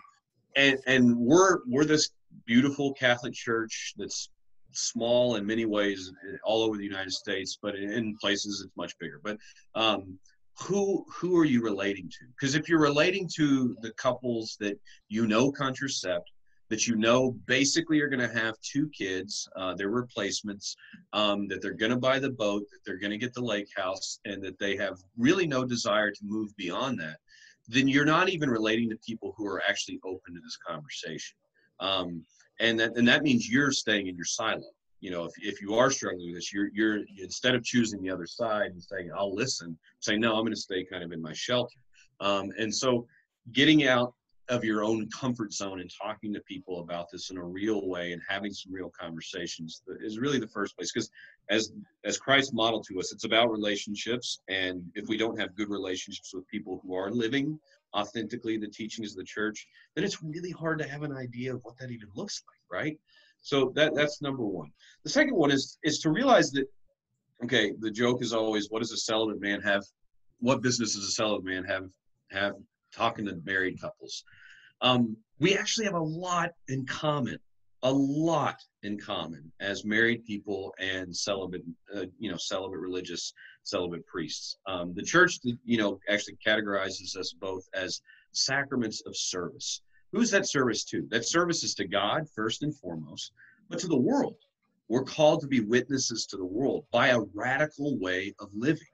and 0.56 0.78
and 0.86 1.16
we're 1.16 1.58
we're 1.66 1.84
this 1.84 2.10
beautiful 2.46 2.92
Catholic 2.94 3.34
church 3.34 3.94
that's 3.96 4.30
small 4.72 5.36
in 5.36 5.46
many 5.46 5.64
ways 5.64 6.12
all 6.44 6.62
over 6.62 6.76
the 6.76 6.84
United 6.84 7.12
States, 7.12 7.58
but 7.60 7.74
in, 7.74 7.90
in 7.90 8.16
places 8.16 8.62
it's 8.64 8.76
much 8.76 8.98
bigger. 8.98 9.20
But 9.22 9.38
um, 9.74 10.18
who 10.58 11.04
who 11.08 11.38
are 11.38 11.44
you 11.44 11.62
relating 11.62 12.08
to? 12.08 12.26
Because 12.28 12.54
if 12.54 12.68
you're 12.68 12.80
relating 12.80 13.28
to 13.36 13.76
the 13.80 13.92
couples 13.92 14.56
that 14.60 14.78
you 15.08 15.26
know 15.26 15.52
contracept, 15.52 16.24
that 16.68 16.86
you 16.86 16.96
know 16.96 17.32
basically 17.46 18.00
are 18.00 18.08
going 18.08 18.28
to 18.28 18.34
have 18.34 18.54
two 18.60 18.88
kids, 18.90 19.48
uh, 19.56 19.74
their 19.74 19.90
replacements, 19.90 20.76
um, 21.12 21.48
that 21.48 21.62
they're 21.62 21.72
going 21.72 21.92
to 21.92 21.98
buy 21.98 22.18
the 22.18 22.30
boat, 22.30 22.64
that 22.70 22.78
they're 22.84 22.98
going 22.98 23.12
to 23.12 23.18
get 23.18 23.32
the 23.34 23.40
lake 23.40 23.68
house, 23.76 24.18
and 24.24 24.42
that 24.42 24.58
they 24.58 24.76
have 24.76 24.98
really 25.16 25.46
no 25.46 25.64
desire 25.64 26.10
to 26.10 26.20
move 26.24 26.54
beyond 26.56 26.98
that 26.98 27.18
then 27.68 27.86
you're 27.86 28.04
not 28.04 28.28
even 28.28 28.48
relating 28.48 28.88
to 28.90 28.96
people 29.06 29.34
who 29.36 29.46
are 29.46 29.62
actually 29.68 30.00
open 30.04 30.34
to 30.34 30.40
this 30.40 30.56
conversation. 30.56 31.36
Um, 31.80 32.24
and 32.60 32.80
that 32.80 32.96
and 32.96 33.06
that 33.06 33.22
means 33.22 33.48
you're 33.48 33.70
staying 33.70 34.08
in 34.08 34.16
your 34.16 34.24
silo. 34.24 34.62
You 35.00 35.12
know, 35.12 35.24
if, 35.24 35.32
if 35.40 35.62
you 35.62 35.74
are 35.74 35.90
struggling 35.90 36.26
with 36.26 36.36
this, 36.36 36.52
you're 36.52 36.70
you're 36.72 37.00
instead 37.18 37.54
of 37.54 37.62
choosing 37.62 38.02
the 38.02 38.10
other 38.10 38.26
side 38.26 38.72
and 38.72 38.82
saying 38.82 39.10
I'll 39.16 39.34
listen, 39.34 39.78
say 40.00 40.16
no, 40.16 40.34
I'm 40.34 40.42
going 40.42 40.54
to 40.54 40.60
stay 40.60 40.84
kind 40.84 41.04
of 41.04 41.12
in 41.12 41.22
my 41.22 41.32
shelter. 41.32 41.78
Um, 42.20 42.50
and 42.58 42.74
so, 42.74 43.06
getting 43.52 43.86
out 43.86 44.14
of 44.48 44.64
your 44.64 44.82
own 44.82 45.08
comfort 45.10 45.52
zone 45.52 45.80
and 45.80 45.90
talking 45.90 46.32
to 46.32 46.40
people 46.40 46.80
about 46.80 47.10
this 47.12 47.30
in 47.30 47.36
a 47.36 47.44
real 47.44 47.86
way 47.86 48.12
and 48.12 48.22
having 48.26 48.52
some 48.52 48.72
real 48.72 48.90
conversations 48.98 49.82
is 50.00 50.18
really 50.18 50.38
the 50.38 50.48
first 50.48 50.76
place. 50.76 50.90
Because 50.92 51.10
as 51.50 51.72
as 52.04 52.18
Christ 52.18 52.54
modeled 52.54 52.86
to 52.88 52.98
us, 52.98 53.12
it's 53.12 53.24
about 53.24 53.50
relationships. 53.50 54.40
And 54.48 54.82
if 54.94 55.08
we 55.08 55.16
don't 55.16 55.38
have 55.38 55.54
good 55.54 55.68
relationships 55.68 56.32
with 56.32 56.48
people 56.48 56.80
who 56.82 56.94
are 56.94 57.10
living 57.10 57.58
authentically 57.94 58.56
the 58.56 58.68
teachings 58.68 59.12
of 59.12 59.18
the 59.18 59.24
church, 59.24 59.66
then 59.94 60.04
it's 60.04 60.22
really 60.22 60.50
hard 60.50 60.78
to 60.78 60.88
have 60.88 61.02
an 61.02 61.12
idea 61.12 61.54
of 61.54 61.60
what 61.62 61.76
that 61.78 61.90
even 61.90 62.08
looks 62.14 62.42
like, 62.46 62.80
right? 62.80 62.98
So 63.40 63.72
that 63.74 63.94
that's 63.94 64.22
number 64.22 64.44
one. 64.44 64.70
The 65.04 65.10
second 65.10 65.34
one 65.34 65.50
is 65.50 65.78
is 65.82 65.98
to 66.00 66.10
realize 66.10 66.50
that 66.52 66.66
okay, 67.44 67.72
the 67.78 67.90
joke 67.90 68.22
is 68.22 68.32
always, 68.32 68.68
what 68.70 68.80
does 68.80 68.92
a 68.92 68.96
celibate 68.96 69.40
man 69.40 69.60
have? 69.60 69.84
What 70.40 70.62
business 70.62 70.94
does 70.94 71.04
a 71.04 71.12
celibate 71.12 71.44
man 71.44 71.64
have 71.64 71.90
have 72.30 72.54
talking 72.94 73.26
to 73.26 73.40
married 73.44 73.80
couples? 73.80 74.24
Um, 74.80 75.16
we 75.40 75.56
actually 75.56 75.86
have 75.86 75.94
a 75.94 76.00
lot 76.00 76.50
in 76.68 76.86
common, 76.86 77.38
a 77.82 77.92
lot 77.92 78.56
in 78.82 78.98
common 78.98 79.52
as 79.60 79.84
married 79.84 80.24
people 80.24 80.74
and 80.78 81.14
celibate, 81.14 81.62
uh, 81.94 82.04
you 82.18 82.30
know, 82.30 82.36
celibate 82.36 82.80
religious, 82.80 83.32
celibate 83.62 84.06
priests. 84.06 84.56
Um, 84.66 84.94
the 84.94 85.02
church, 85.02 85.38
you 85.42 85.78
know, 85.78 85.98
actually 86.08 86.38
categorizes 86.44 87.16
us 87.16 87.32
both 87.32 87.64
as 87.74 88.00
sacraments 88.32 89.02
of 89.06 89.16
service. 89.16 89.82
Who's 90.12 90.30
that 90.30 90.48
service 90.48 90.84
to? 90.86 91.06
That 91.10 91.26
service 91.26 91.62
is 91.64 91.74
to 91.74 91.86
God 91.86 92.28
first 92.34 92.62
and 92.62 92.74
foremost, 92.74 93.32
but 93.68 93.78
to 93.80 93.88
the 93.88 93.96
world. 93.96 94.36
We're 94.88 95.04
called 95.04 95.42
to 95.42 95.46
be 95.46 95.60
witnesses 95.60 96.26
to 96.26 96.38
the 96.38 96.46
world 96.46 96.86
by 96.90 97.08
a 97.08 97.20
radical 97.34 97.98
way 97.98 98.34
of 98.40 98.48
living. 98.54 98.88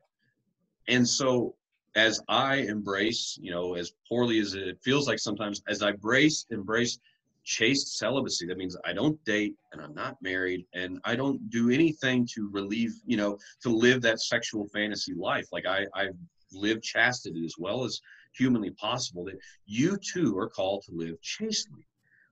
And 0.88 1.08
so 1.08 1.54
as 1.96 2.20
I 2.28 2.56
embrace, 2.56 3.38
you 3.40 3.50
know, 3.50 3.74
as 3.74 3.92
poorly 4.08 4.40
as 4.40 4.54
it 4.54 4.78
feels 4.82 5.06
like 5.06 5.18
sometimes, 5.18 5.62
as 5.68 5.82
I 5.82 5.92
brace, 5.92 6.46
embrace 6.50 6.98
chaste 7.44 7.98
celibacy, 7.98 8.46
that 8.46 8.56
means 8.56 8.76
I 8.84 8.92
don't 8.92 9.22
date 9.24 9.54
and 9.72 9.80
I'm 9.80 9.94
not 9.94 10.16
married 10.22 10.66
and 10.74 10.98
I 11.04 11.14
don't 11.14 11.50
do 11.50 11.70
anything 11.70 12.26
to 12.34 12.48
relieve, 12.50 12.94
you 13.04 13.16
know, 13.16 13.38
to 13.62 13.68
live 13.68 14.00
that 14.02 14.20
sexual 14.20 14.66
fantasy 14.68 15.14
life. 15.14 15.46
Like 15.52 15.66
I, 15.66 15.86
I 15.94 16.08
live 16.52 16.82
chastity 16.82 17.44
as 17.44 17.54
well 17.58 17.84
as 17.84 18.00
humanly 18.36 18.70
possible, 18.70 19.24
that 19.24 19.38
you 19.66 19.96
too 19.98 20.36
are 20.38 20.48
called 20.48 20.82
to 20.84 20.92
live 20.92 21.20
chastely. 21.20 21.86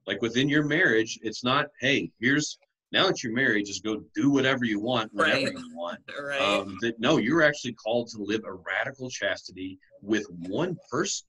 Like 0.07 0.21
within 0.21 0.49
your 0.49 0.65
marriage, 0.65 1.19
it's 1.23 1.45
not, 1.45 1.67
hey, 1.81 2.11
here's 2.19 2.59
now 2.93 3.07
that 3.07 3.23
you're 3.23 3.33
married, 3.33 3.67
just 3.67 3.83
go 3.83 4.03
do 4.15 4.31
whatever 4.31 4.65
you 4.65 4.79
want, 4.81 5.13
whenever 5.15 5.47
Right. 5.47 5.55
you 5.59 5.77
want 5.77 6.01
right 6.23 6.41
um, 6.41 6.77
that 6.83 7.01
no, 7.01 7.17
you're 7.17 7.43
actually 7.43 7.73
called 7.73 8.09
to 8.09 8.19
live 8.23 8.43
a 8.45 8.53
radical 8.53 9.09
chastity 9.09 9.79
with 10.03 10.27
one 10.49 10.77
person 10.91 11.27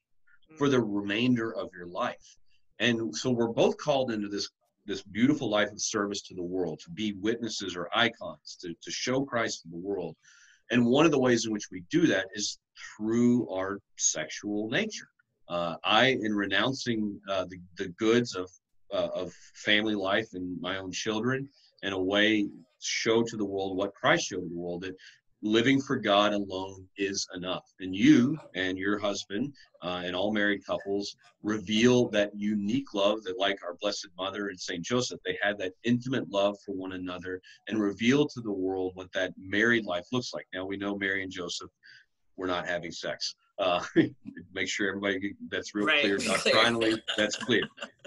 for 0.57 0.69
the 0.69 0.81
remainder 0.81 1.55
of 1.55 1.69
your 1.75 1.87
life. 1.87 2.37
And 2.79 3.15
so 3.15 3.31
we're 3.31 3.47
both 3.47 3.77
called 3.77 4.11
into 4.11 4.27
this 4.27 4.49
this 4.85 5.01
beautiful 5.01 5.49
life 5.49 5.71
of 5.71 5.81
service 5.81 6.21
to 6.23 6.35
the 6.35 6.43
world, 6.43 6.77
to 6.83 6.89
be 6.91 7.13
witnesses 7.13 7.73
or 7.75 7.87
icons, 7.95 8.57
to, 8.61 8.73
to 8.81 8.91
show 8.91 9.23
Christ 9.23 9.61
to 9.61 9.69
the 9.69 9.77
world. 9.77 10.15
And 10.71 10.85
one 10.85 11.05
of 11.05 11.11
the 11.11 11.19
ways 11.19 11.45
in 11.45 11.53
which 11.53 11.69
we 11.71 11.83
do 11.89 12.05
that 12.07 12.27
is 12.33 12.59
through 12.97 13.49
our 13.49 13.79
sexual 13.97 14.69
nature. 14.69 15.07
Uh, 15.47 15.75
I, 15.85 16.17
in 16.21 16.33
renouncing 16.33 17.17
uh, 17.29 17.45
the, 17.45 17.59
the 17.77 17.89
goods 17.97 18.35
of, 18.35 18.49
uh, 18.93 19.09
of 19.13 19.33
family 19.55 19.95
life 19.95 20.27
and 20.33 20.59
my 20.61 20.77
own 20.77 20.91
children, 20.91 21.49
in 21.81 21.93
a 21.93 22.01
way, 22.01 22.47
show 22.79 23.23
to 23.23 23.37
the 23.37 23.45
world 23.45 23.77
what 23.77 23.93
Christ 23.93 24.27
showed 24.27 24.43
to 24.43 24.49
the 24.49 24.59
world 24.59 24.81
that 24.83 24.95
living 25.43 25.81
for 25.81 25.97
God 25.97 26.33
alone 26.33 26.87
is 26.97 27.27
enough. 27.35 27.65
And 27.79 27.93
you 27.93 28.37
and 28.55 28.77
your 28.77 28.97
husband 28.97 29.53
uh, 29.81 30.01
and 30.05 30.15
all 30.15 30.33
married 30.33 30.65
couples 30.65 31.15
reveal 31.43 32.07
that 32.09 32.31
unique 32.33 32.93
love 32.93 33.23
that, 33.23 33.37
like 33.37 33.57
our 33.63 33.75
Blessed 33.81 34.07
Mother 34.17 34.47
and 34.47 34.59
Saint 34.59 34.85
Joseph, 34.85 35.19
they 35.25 35.37
had 35.41 35.57
that 35.57 35.73
intimate 35.83 36.29
love 36.29 36.55
for 36.65 36.73
one 36.73 36.93
another 36.93 37.41
and 37.67 37.81
reveal 37.81 38.25
to 38.27 38.41
the 38.41 38.51
world 38.51 38.93
what 38.95 39.11
that 39.13 39.33
married 39.37 39.85
life 39.85 40.05
looks 40.11 40.33
like. 40.33 40.47
Now 40.53 40.65
we 40.65 40.77
know 40.77 40.97
Mary 40.97 41.23
and 41.23 41.31
Joseph 41.31 41.69
were 42.37 42.47
not 42.47 42.65
having 42.65 42.91
sex. 42.91 43.35
Uh, 43.59 43.83
make 44.53 44.69
sure 44.69 44.87
everybody 44.87 45.35
that's 45.49 45.75
real 45.75 45.85
right. 45.85 46.01
clear 46.01 46.17
doctrinally. 46.17 47.01
that's 47.17 47.35
clear. 47.35 47.63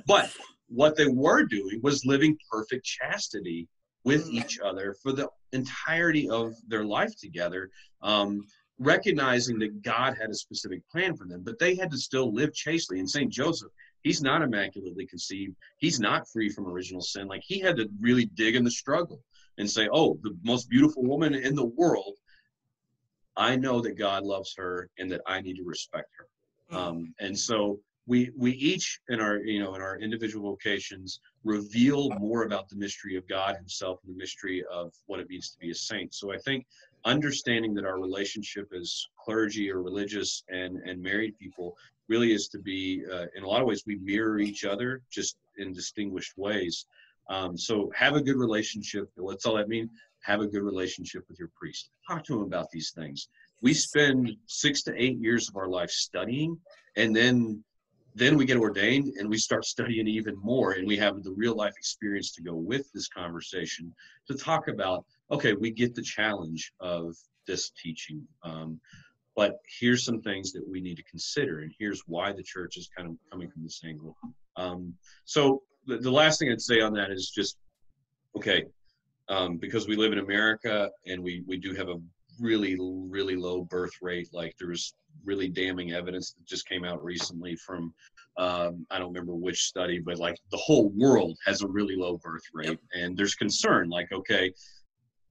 But 0.06 0.34
what 0.68 0.96
they 0.96 1.06
were 1.06 1.44
doing 1.44 1.80
was 1.82 2.04
living 2.04 2.36
perfect 2.50 2.84
chastity 2.84 3.68
with 4.04 4.26
mm. 4.28 4.34
each 4.34 4.60
other 4.60 4.94
for 5.02 5.12
the 5.12 5.28
entirety 5.52 6.28
of 6.28 6.54
their 6.68 6.84
life 6.84 7.16
together, 7.16 7.70
um, 8.02 8.46
recognizing 8.78 9.58
that 9.58 9.82
God 9.82 10.16
had 10.18 10.30
a 10.30 10.34
specific 10.34 10.88
plan 10.90 11.16
for 11.16 11.26
them, 11.26 11.42
but 11.42 11.58
they 11.58 11.74
had 11.74 11.90
to 11.90 11.98
still 11.98 12.32
live 12.32 12.54
chastely. 12.54 13.00
And 13.00 13.08
St. 13.08 13.32
Joseph, 13.32 13.72
he's 14.02 14.22
not 14.22 14.42
immaculately 14.42 15.06
conceived, 15.06 15.56
he's 15.78 15.98
not 15.98 16.28
free 16.28 16.50
from 16.50 16.68
original 16.68 17.00
sin. 17.00 17.26
Like 17.26 17.42
he 17.44 17.58
had 17.58 17.76
to 17.76 17.88
really 18.00 18.26
dig 18.26 18.54
in 18.54 18.64
the 18.64 18.70
struggle 18.70 19.22
and 19.58 19.70
say, 19.70 19.88
Oh, 19.90 20.18
the 20.22 20.36
most 20.44 20.68
beautiful 20.68 21.02
woman 21.02 21.34
in 21.34 21.54
the 21.54 21.64
world. 21.64 22.14
I 23.36 23.56
know 23.56 23.80
that 23.82 23.98
God 23.98 24.24
loves 24.24 24.54
her 24.56 24.88
and 24.98 25.10
that 25.10 25.20
I 25.26 25.40
need 25.40 25.56
to 25.56 25.64
respect 25.64 26.08
her. 26.18 26.76
Mm. 26.76 26.80
Um, 26.80 27.14
and 27.20 27.38
so 27.38 27.80
we 28.06 28.30
we 28.36 28.52
each 28.52 29.00
in 29.08 29.20
our 29.20 29.38
you 29.38 29.60
know 29.62 29.74
in 29.74 29.82
our 29.82 29.98
individual 29.98 30.50
vocations 30.50 31.20
reveal 31.44 32.10
more 32.18 32.44
about 32.44 32.68
the 32.68 32.76
mystery 32.76 33.16
of 33.16 33.26
God 33.28 33.56
Himself 33.56 34.00
and 34.04 34.14
the 34.14 34.18
mystery 34.18 34.64
of 34.70 34.92
what 35.06 35.20
it 35.20 35.28
means 35.28 35.50
to 35.50 35.58
be 35.58 35.70
a 35.70 35.74
saint. 35.74 36.14
So 36.14 36.32
I 36.32 36.38
think 36.38 36.66
understanding 37.04 37.74
that 37.74 37.84
our 37.84 38.00
relationship 38.00 38.72
as 38.72 39.06
clergy 39.22 39.70
or 39.70 39.82
religious 39.82 40.44
and 40.48 40.78
and 40.78 41.02
married 41.02 41.38
people 41.38 41.76
really 42.08 42.32
is 42.32 42.48
to 42.48 42.58
be 42.58 43.04
uh, 43.12 43.26
in 43.36 43.42
a 43.42 43.48
lot 43.48 43.60
of 43.60 43.66
ways 43.66 43.82
we 43.86 43.96
mirror 43.96 44.38
each 44.38 44.64
other 44.64 45.02
just 45.10 45.36
in 45.58 45.72
distinguished 45.72 46.36
ways. 46.36 46.86
Um, 47.28 47.58
so 47.58 47.90
have 47.94 48.14
a 48.14 48.22
good 48.22 48.36
relationship. 48.36 49.10
What's 49.16 49.46
all 49.46 49.56
that 49.56 49.68
mean? 49.68 49.90
Have 50.22 50.40
a 50.40 50.46
good 50.46 50.62
relationship 50.62 51.24
with 51.28 51.40
your 51.40 51.50
priest. 51.58 51.90
Talk 52.06 52.24
to 52.24 52.34
him 52.34 52.42
about 52.42 52.70
these 52.70 52.90
things. 52.90 53.28
We 53.62 53.74
spend 53.74 54.36
six 54.46 54.82
to 54.84 54.94
eight 54.96 55.18
years 55.18 55.48
of 55.48 55.56
our 55.56 55.68
life 55.68 55.90
studying, 55.90 56.58
and 56.96 57.16
then 57.16 57.64
then 58.16 58.34
we 58.34 58.46
get 58.46 58.56
ordained 58.56 59.12
and 59.18 59.28
we 59.28 59.36
start 59.36 59.66
studying 59.66 60.08
even 60.08 60.34
more 60.42 60.72
and 60.72 60.88
we 60.88 60.96
have 60.96 61.22
the 61.22 61.32
real 61.32 61.54
life 61.54 61.74
experience 61.76 62.32
to 62.32 62.42
go 62.42 62.54
with 62.54 62.90
this 62.92 63.08
conversation 63.08 63.94
to 64.26 64.34
talk 64.34 64.68
about 64.68 65.04
okay 65.30 65.52
we 65.52 65.70
get 65.70 65.94
the 65.94 66.02
challenge 66.02 66.72
of 66.80 67.14
this 67.46 67.70
teaching 67.70 68.26
um, 68.42 68.80
but 69.36 69.58
here's 69.78 70.02
some 70.02 70.22
things 70.22 70.50
that 70.52 70.66
we 70.66 70.80
need 70.80 70.96
to 70.96 71.04
consider 71.04 71.60
and 71.60 71.72
here's 71.78 72.00
why 72.06 72.32
the 72.32 72.42
church 72.42 72.78
is 72.78 72.88
kind 72.96 73.06
of 73.08 73.16
coming 73.30 73.50
from 73.50 73.62
this 73.62 73.82
angle. 73.84 74.16
Um, 74.56 74.94
so 75.26 75.62
the, 75.86 75.98
the 75.98 76.10
last 76.10 76.38
thing 76.38 76.50
i'd 76.50 76.60
say 76.60 76.80
on 76.80 76.92
that 76.94 77.10
is 77.10 77.30
just 77.30 77.58
okay 78.34 78.64
um, 79.28 79.58
because 79.58 79.86
we 79.86 79.94
live 79.94 80.12
in 80.12 80.18
america 80.18 80.90
and 81.06 81.22
we 81.22 81.44
we 81.46 81.58
do 81.58 81.74
have 81.74 81.88
a 81.88 82.00
really 82.40 82.76
really 82.80 83.36
low 83.36 83.62
birth 83.62 83.94
rate 84.02 84.28
like 84.32 84.54
there's 84.58 84.94
really 85.24 85.48
damning 85.48 85.92
evidence 85.92 86.32
that 86.32 86.46
just 86.46 86.68
came 86.68 86.84
out 86.84 87.02
recently 87.02 87.56
from 87.56 87.92
um, 88.38 88.86
I 88.90 88.98
don't 88.98 89.12
remember 89.12 89.34
which 89.34 89.62
study, 89.62 89.98
but 89.98 90.18
like 90.18 90.38
the 90.50 90.58
whole 90.58 90.90
world 90.90 91.38
has 91.46 91.62
a 91.62 91.68
really 91.68 91.96
low 91.96 92.18
birth 92.18 92.42
rate, 92.52 92.78
and 92.94 93.16
there's 93.16 93.34
concern. 93.34 93.88
Like, 93.88 94.12
okay, 94.12 94.52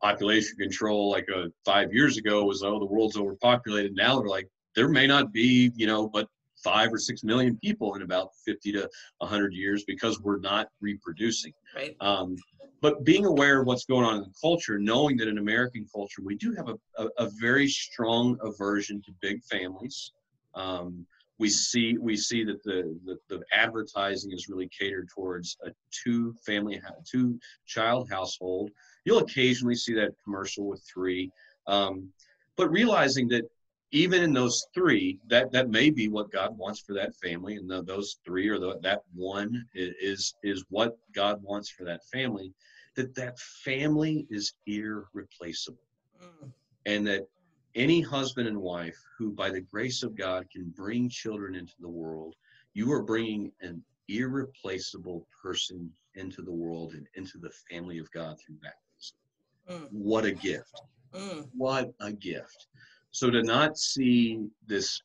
population 0.02 0.58
control, 0.58 1.12
like 1.12 1.28
uh, 1.34 1.48
five 1.64 1.94
years 1.94 2.18
ago, 2.18 2.44
was 2.46 2.64
oh 2.64 2.80
the 2.80 2.86
world's 2.86 3.18
overpopulated. 3.18 3.96
Now 3.96 4.20
they're 4.20 4.28
like 4.28 4.50
there 4.76 4.90
may 4.90 5.08
not 5.08 5.32
be, 5.32 5.72
you 5.76 5.88
know, 5.88 6.08
but 6.08 6.28
five 6.66 6.92
or 6.92 6.98
six 6.98 7.24
million 7.24 7.58
people 7.58 7.94
in 7.94 8.02
about 8.02 8.30
50 8.44 8.72
to 8.74 8.90
100 9.20 9.54
years 9.54 9.84
because 9.86 10.20
we're 10.20 10.40
not 10.40 10.68
reproducing. 10.82 11.54
Right. 11.76 11.96
Um, 12.02 12.36
but 12.82 13.04
being 13.04 13.26
aware 13.26 13.62
of 13.62 13.68
what's 13.68 13.86
going 13.86 14.04
on 14.04 14.16
in 14.16 14.22
the 14.22 14.34
culture, 14.42 14.80
knowing 14.80 15.16
that 15.18 15.28
in 15.28 15.38
American 15.38 15.88
culture 15.94 16.22
we 16.24 16.36
do 16.36 16.54
have 16.56 16.70
a, 16.70 16.78
a, 16.98 17.08
a 17.20 17.30
very 17.40 17.68
strong 17.68 18.38
aversion 18.42 19.02
to 19.04 19.12
big 19.22 19.44
families. 19.44 20.12
Um, 20.56 21.06
we 21.38 21.50
see 21.50 21.98
we 21.98 22.16
see 22.16 22.44
that 22.46 22.64
the, 22.64 22.98
the, 23.06 23.18
the 23.28 23.44
advertising 23.54 24.32
is 24.32 24.48
really 24.48 24.70
catered 24.70 25.10
towards 25.10 25.58
a 25.66 25.72
two 25.92 26.34
family 26.46 26.82
two 27.10 27.38
child 27.66 28.10
household. 28.10 28.72
You'll 29.04 29.20
occasionally 29.20 29.76
see 29.76 29.94
that 29.96 30.14
commercial 30.24 30.66
with 30.68 30.82
three, 30.92 31.32
um, 31.68 32.10
but 32.56 32.72
realizing 32.72 33.28
that 33.30 33.44
even 33.96 34.22
in 34.22 34.34
those 34.34 34.68
three, 34.74 35.18
that 35.30 35.54
that 35.54 35.70
may 35.70 35.90
be 35.90 36.10
what 36.10 36.30
God 36.30 36.58
wants 36.58 36.82
for 36.82 36.94
that 36.94 37.16
family, 37.16 37.56
and 37.56 37.70
the, 37.70 37.82
those 37.82 38.18
three 38.26 38.50
or 38.50 38.60
the, 38.60 38.78
that 38.82 39.04
one 39.14 39.66
is 39.74 40.36
is 40.44 40.66
what 40.70 40.98
God 41.14 41.42
wants 41.42 41.70
for 41.70 41.86
that 41.86 42.06
family. 42.12 42.54
That 42.96 43.16
that 43.16 43.40
family 43.40 44.28
is 44.30 44.54
irreplaceable, 44.68 45.88
mm. 46.22 46.52
and 46.86 47.08
that 47.08 47.28
any 47.76 48.02
husband 48.02 48.50
and 48.50 48.58
wife 48.58 48.98
who, 49.18 49.32
by 49.32 49.50
the 49.50 49.62
grace 49.62 50.04
of 50.04 50.16
God, 50.16 50.46
can 50.52 50.74
bring 50.76 51.08
children 51.08 51.56
into 51.56 51.76
the 51.80 51.90
world, 51.90 52.36
you 52.74 52.92
are 52.92 53.04
bringing 53.04 53.52
an 53.62 53.82
irreplaceable 54.10 55.26
person 55.42 55.90
into 56.16 56.42
the 56.42 56.52
world 56.52 56.94
and 56.94 57.08
into 57.16 57.38
the 57.38 57.52
family 57.72 57.98
of 58.00 58.12
God 58.12 58.38
through 58.40 58.58
baptism. 58.62 59.18
Mm. 59.70 59.88
What 59.92 60.26
a 60.26 60.34
gift! 60.34 60.82
Mm. 61.14 61.48
What 61.56 61.94
a 62.02 62.12
gift! 62.12 62.68
So 63.16 63.30
to 63.30 63.42
not 63.44 63.78
see 63.78 64.46
this 64.68 65.02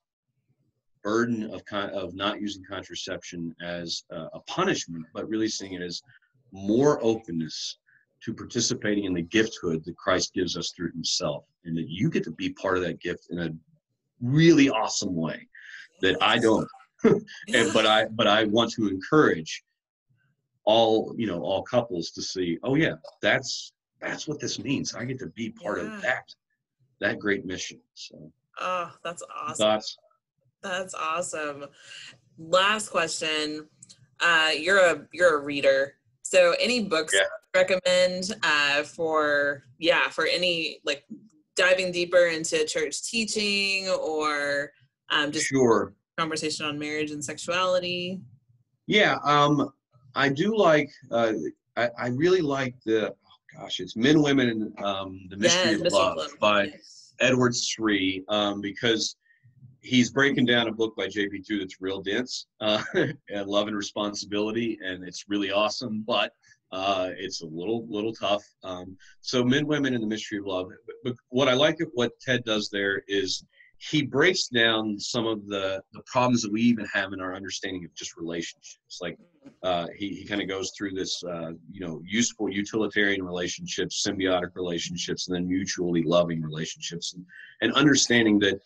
burden 1.05 1.44
of 1.55 1.62
of 1.73 2.12
not 2.12 2.40
using 2.40 2.64
contraception 2.68 3.55
as 3.62 4.03
a, 4.11 4.23
a 4.35 4.40
punishment, 4.49 5.07
but 5.14 5.29
really 5.29 5.46
seeing 5.46 5.75
it 5.75 5.81
as 5.81 6.03
more 6.51 6.99
openness 7.05 7.79
to 8.25 8.35
participating 8.35 9.05
in 9.05 9.14
the 9.14 9.23
gifthood 9.23 9.85
that 9.85 9.96
Christ 9.96 10.35
gives 10.35 10.57
us 10.57 10.73
through 10.73 10.90
Himself, 10.90 11.44
and 11.64 11.77
that 11.77 11.88
you 11.88 12.11
get 12.11 12.25
to 12.25 12.33
be 12.33 12.51
part 12.51 12.77
of 12.77 12.83
that 12.83 13.01
gift 13.01 13.29
in 13.31 13.38
a 13.38 13.51
really 14.20 14.68
awesome 14.68 15.14
way 15.14 15.46
that 16.03 16.20
I 16.20 16.40
don't. 16.40 16.66
and 17.05 17.73
but 17.73 17.87
I 17.87 18.07
but 18.07 18.27
I 18.27 18.42
want 18.46 18.73
to 18.73 18.88
encourage 18.88 19.62
all 20.64 21.14
you 21.16 21.29
know 21.29 21.42
all 21.42 21.62
couples 21.62 22.11
to 22.11 22.23
see. 22.23 22.59
Oh 22.64 22.75
yeah, 22.75 22.94
that's 23.23 23.73
that's 24.01 24.27
what 24.27 24.40
this 24.40 24.59
means. 24.59 24.96
I 24.96 25.05
get 25.05 25.20
to 25.20 25.29
be 25.29 25.51
part 25.51 25.79
yeah. 25.79 25.94
of 25.94 26.03
that 26.03 26.25
that 27.00 27.18
great 27.18 27.44
mission. 27.44 27.80
So. 27.94 28.30
Oh, 28.60 28.90
that's 29.04 29.22
awesome. 29.34 29.56
Thoughts? 29.56 29.96
That's 30.62 30.94
awesome. 30.94 31.66
Last 32.38 32.90
question. 32.90 33.68
Uh, 34.20 34.50
you're 34.56 34.78
a 34.78 35.06
you're 35.12 35.38
a 35.38 35.42
reader. 35.42 35.94
So 36.22 36.54
any 36.60 36.84
books 36.84 37.14
yeah. 37.14 37.22
recommend 37.54 38.36
uh, 38.42 38.82
for 38.82 39.64
yeah 39.78 40.08
for 40.10 40.26
any 40.26 40.80
like 40.84 41.04
diving 41.56 41.92
deeper 41.92 42.26
into 42.26 42.64
church 42.66 43.02
teaching 43.02 43.88
or 43.88 44.72
um, 45.10 45.32
just 45.32 45.46
sure 45.46 45.94
conversation 46.20 46.66
on 46.66 46.78
marriage 46.78 47.10
and 47.10 47.24
sexuality? 47.24 48.20
Yeah, 48.86 49.16
um, 49.24 49.72
I 50.14 50.28
do 50.28 50.56
like. 50.56 50.90
Uh, 51.10 51.32
I, 51.76 51.88
I 51.98 52.08
really 52.08 52.42
like 52.42 52.74
the 52.84 53.14
gosh, 53.61 53.81
it's 53.81 53.96
Men, 53.96 54.23
Women, 54.23 54.49
and 54.49 54.85
um, 54.85 55.20
the 55.29 55.37
Mystery, 55.37 55.73
yeah, 55.73 55.87
of, 55.87 55.92
Love 55.92 56.16
Love 56.16 56.31
by 56.40 56.64
yes. 56.64 57.14
Edward 57.20 57.55
Sri 57.55 58.25
um, 58.29 58.61
because 58.61 59.16
he's 59.81 60.11
breaking 60.11 60.46
down 60.46 60.68
a 60.68 60.73
book 60.73 60.96
by 60.96 61.07
JP2 61.07 61.61
that's 61.61 61.81
real 61.81 62.01
dense, 62.01 62.46
uh, 62.61 62.83
and 62.94 63.46
Love 63.46 63.68
and 63.68 63.77
Responsibility, 63.77 64.79
and 64.83 65.05
it's 65.05 65.27
really 65.29 65.51
awesome, 65.51 66.05
but 66.07 66.33
uh, 66.73 67.11
it's 67.16 67.42
a 67.42 67.46
little 67.46 67.87
little 67.88 68.14
tough. 68.14 68.44
Um, 68.62 68.96
so 69.20 69.44
Men, 69.44 69.66
Women, 69.66 69.94
and 69.94 70.03
the 70.03 70.09
Mystery 70.09 70.38
of 70.38 70.46
Love. 70.46 70.68
But 71.05 71.14
what 71.29 71.49
I 71.49 71.55
like 71.55 71.77
what 71.92 72.12
Ted 72.20 72.44
does 72.44 72.70
there 72.70 73.03
is 73.09 73.44
he 73.82 74.02
breaks 74.02 74.48
down 74.48 74.98
some 74.98 75.26
of 75.26 75.46
the, 75.46 75.82
the 75.94 76.02
problems 76.04 76.42
that 76.42 76.52
we 76.52 76.60
even 76.60 76.84
have 76.92 77.14
in 77.14 77.20
our 77.20 77.34
understanding 77.34 77.82
of 77.82 77.94
just 77.94 78.14
relationships. 78.14 78.98
Like 79.00 79.16
uh, 79.62 79.86
he, 79.96 80.08
he 80.10 80.26
kind 80.26 80.42
of 80.42 80.48
goes 80.48 80.72
through 80.76 80.90
this, 80.90 81.24
uh, 81.24 81.52
you 81.72 81.80
know, 81.80 82.02
useful 82.06 82.50
utilitarian 82.50 83.24
relationships, 83.24 84.06
symbiotic 84.06 84.54
relationships, 84.54 85.28
and 85.28 85.34
then 85.34 85.48
mutually 85.48 86.02
loving 86.02 86.42
relationships, 86.42 87.14
and, 87.14 87.24
and 87.62 87.72
understanding 87.72 88.38
that 88.40 88.60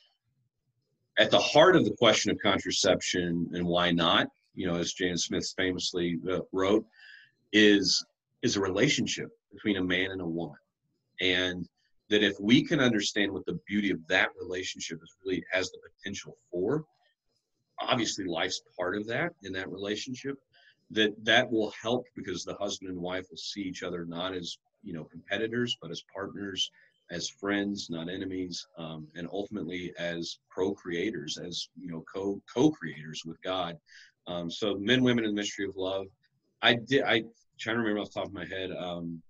at 1.16 1.31
the 1.31 1.38
heart 1.38 1.77
of 1.77 1.85
the 1.85 1.92
question 1.92 2.33
of 2.33 2.38
contraception 2.42 3.48
and 3.53 3.64
why 3.64 3.92
not, 3.92 4.27
you 4.57 4.66
know, 4.66 4.74
as 4.74 4.94
Janet 4.94 5.20
Smith 5.20 5.55
famously 5.57 6.18
uh, 6.29 6.40
wrote, 6.50 6.85
is 7.53 8.05
is 8.42 8.57
a 8.57 8.61
relationship 8.61 9.29
between 9.53 9.77
a 9.77 9.85
man 9.85 10.11
and 10.11 10.20
a 10.20 10.27
woman, 10.27 10.59
and 11.20 11.68
that 12.11 12.23
if 12.23 12.37
we 12.40 12.62
can 12.64 12.81
understand 12.81 13.33
what 13.33 13.47
the 13.47 13.59
beauty 13.67 13.90
of 13.90 13.99
that 14.09 14.29
relationship 14.40 14.99
is 15.03 15.14
really 15.25 15.43
has 15.51 15.71
the 15.71 15.79
potential 15.88 16.37
for 16.51 16.85
obviously 17.81 18.25
life's 18.25 18.62
part 18.79 18.97
of 18.97 19.07
that 19.07 19.33
in 19.43 19.53
that 19.53 19.71
relationship 19.71 20.37
that 20.90 21.12
that 21.25 21.51
will 21.51 21.73
help 21.81 22.07
because 22.14 22.45
the 22.45 22.55
husband 22.55 22.90
and 22.90 23.01
wife 23.01 23.27
will 23.31 23.37
see 23.37 23.62
each 23.62 23.83
other 23.83 24.05
not 24.05 24.35
as 24.35 24.59
you 24.83 24.93
know 24.93 25.05
competitors 25.05 25.77
but 25.81 25.90
as 25.90 26.05
partners 26.14 26.71
as 27.11 27.29
friends, 27.29 27.88
not 27.90 28.09
enemies, 28.09 28.67
um, 28.79 29.07
and 29.14 29.29
ultimately 29.33 29.93
as 29.99 30.38
co-creators, 30.55 31.38
as 31.38 31.69
you 31.79 31.90
know, 31.90 32.05
co 32.12 32.40
co-creators 32.53 33.23
with 33.25 33.40
God. 33.43 33.77
Um, 34.27 34.51
so, 34.51 34.77
men, 34.77 35.03
women, 35.03 35.25
and 35.25 35.37
the 35.37 35.40
mystery 35.40 35.67
of 35.67 35.77
love. 35.77 36.07
I 36.62 36.75
did. 36.75 37.03
I 37.03 37.23
trying 37.59 37.77
to 37.77 37.83
remember 37.83 38.01
off 38.01 38.12
the 38.12 38.21
top 38.21 38.29
of 38.29 38.33
my 38.33 38.47
head. 38.47 38.71
Um, 38.73 39.23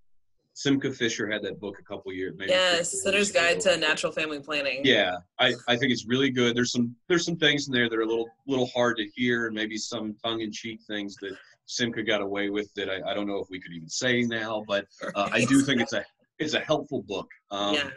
Simcha 0.55 0.89
Fisher 0.89 1.29
had 1.29 1.43
that 1.43 1.59
book 1.59 1.79
a 1.79 1.83
couple 1.83 2.13
years. 2.13 2.33
Maybe 2.37 2.51
yes, 2.51 3.03
Sinner's 3.03 3.29
Guide 3.29 3.59
to 3.61 3.75
Natural 3.75 4.09
Family 4.09 4.39
Planning. 4.39 4.81
Yeah, 4.85 5.17
I, 5.37 5.53
I 5.67 5.75
think 5.75 5.91
it's 5.91 6.05
really 6.07 6.29
good. 6.29 6.55
There's 6.55 6.71
some 6.71 6.95
there's 7.09 7.25
some 7.25 7.35
things 7.35 7.67
in 7.67 7.73
there 7.73 7.89
that 7.89 7.95
are 7.95 8.03
a 8.03 8.07
little 8.07 8.29
little 8.47 8.67
hard 8.67 8.95
to 8.97 9.05
hear, 9.13 9.47
and 9.47 9.53
maybe 9.53 9.77
some 9.77 10.15
tongue 10.23 10.39
in 10.39 10.53
cheek 10.53 10.79
things 10.87 11.17
that 11.17 11.35
Simcha 11.65 12.03
got 12.03 12.21
away 12.21 12.49
with 12.49 12.73
that 12.75 12.89
I, 12.89 13.11
I 13.11 13.13
don't 13.13 13.27
know 13.27 13.39
if 13.39 13.49
we 13.49 13.59
could 13.59 13.73
even 13.73 13.89
say 13.89 14.21
now, 14.21 14.63
but 14.65 14.85
uh, 15.13 15.29
I 15.33 15.43
do 15.43 15.61
think 15.61 15.81
it's 15.81 15.93
a 15.93 16.05
it's 16.39 16.53
a 16.53 16.61
helpful 16.61 17.03
book. 17.03 17.27
Um, 17.51 17.75
yeah. 17.75 17.89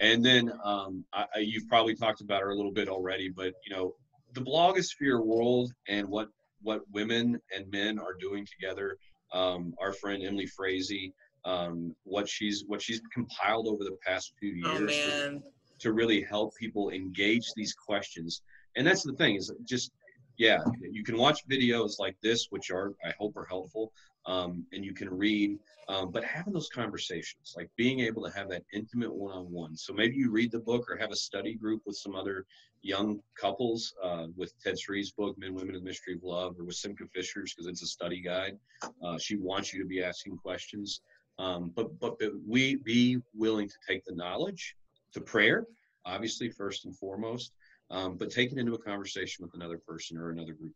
And 0.00 0.22
then 0.22 0.52
um, 0.62 1.06
I, 1.14 1.24
I, 1.36 1.38
you've 1.38 1.68
probably 1.68 1.94
talked 1.94 2.20
about 2.20 2.42
her 2.42 2.50
a 2.50 2.54
little 2.54 2.72
bit 2.72 2.88
already, 2.88 3.30
but 3.30 3.54
you 3.66 3.74
know 3.74 3.94
the 4.34 4.42
blogosphere 4.42 5.24
world 5.24 5.72
and 5.88 6.06
what 6.06 6.28
what 6.60 6.82
women 6.92 7.40
and 7.56 7.70
men 7.70 7.98
are 7.98 8.14
doing 8.20 8.46
together. 8.46 8.98
Um, 9.32 9.72
our 9.80 9.94
friend 9.94 10.22
Emily 10.22 10.44
Frazee 10.46 11.14
um, 11.44 11.94
what 12.04 12.28
she's 12.28 12.64
what 12.66 12.80
she's 12.80 13.00
compiled 13.12 13.66
over 13.66 13.84
the 13.84 13.96
past 14.04 14.32
few 14.38 14.62
oh, 14.64 14.78
years 14.78 14.90
oh, 14.90 15.30
to, 15.30 15.42
to, 15.80 15.92
really 15.92 16.22
help 16.22 16.54
people 16.56 16.90
engage 16.90 17.52
these 17.56 17.74
questions. 17.74 18.42
And 18.76 18.86
that's 18.86 19.02
the 19.02 19.14
thing 19.14 19.36
is 19.36 19.52
just 19.64 19.92
yeah, 20.38 20.58
you 20.80 21.04
can 21.04 21.16
watch 21.16 21.46
videos 21.48 21.98
like 21.98 22.16
this, 22.22 22.46
which 22.50 22.70
are 22.70 22.94
I 23.04 23.12
hope 23.18 23.36
are 23.36 23.44
helpful, 23.44 23.92
um, 24.26 24.66
and 24.72 24.84
you 24.84 24.94
can 24.94 25.10
read. 25.10 25.58
Um, 25.88 26.10
but 26.10 26.24
having 26.24 26.52
those 26.52 26.68
conversations, 26.68 27.54
like 27.56 27.68
being 27.76 28.00
able 28.00 28.22
to 28.24 28.30
have 28.36 28.48
that 28.50 28.62
intimate 28.72 29.12
one-on-one. 29.12 29.76
So 29.76 29.92
maybe 29.92 30.14
you 30.14 30.30
read 30.30 30.52
the 30.52 30.60
book 30.60 30.88
or 30.88 30.96
have 30.96 31.10
a 31.10 31.16
study 31.16 31.54
group 31.54 31.82
with 31.84 31.96
some 31.96 32.14
other 32.14 32.46
young 32.82 33.20
couples, 33.38 33.94
uh, 34.02 34.26
with 34.36 34.52
Ted 34.62 34.78
Sri's 34.78 35.10
book, 35.10 35.36
Men, 35.38 35.54
Women, 35.54 35.74
and 35.74 35.84
the 35.84 35.88
Mystery 35.88 36.14
of 36.14 36.22
Love, 36.22 36.58
or 36.58 36.64
with 36.64 36.76
Simcha 36.76 37.04
Fisher's 37.14 37.52
because 37.52 37.66
it's 37.66 37.82
a 37.82 37.86
study 37.86 38.20
guide. 38.20 38.58
Uh, 39.02 39.18
she 39.18 39.36
wants 39.36 39.72
you 39.72 39.80
to 39.80 39.88
be 39.88 40.02
asking 40.02 40.36
questions. 40.36 41.00
Um, 41.38 41.72
but, 41.74 41.98
but 41.98 42.18
we 42.46 42.76
be 42.76 43.18
willing 43.34 43.68
to 43.68 43.74
take 43.86 44.04
the 44.04 44.14
knowledge 44.14 44.76
to 45.14 45.20
prayer, 45.20 45.66
obviously 46.04 46.50
first 46.50 46.84
and 46.84 46.96
foremost, 46.96 47.52
um, 47.90 48.16
but 48.16 48.30
take 48.30 48.52
it 48.52 48.58
into 48.58 48.74
a 48.74 48.78
conversation 48.78 49.44
with 49.44 49.54
another 49.54 49.78
person 49.78 50.18
or 50.18 50.30
another 50.30 50.52
group. 50.52 50.74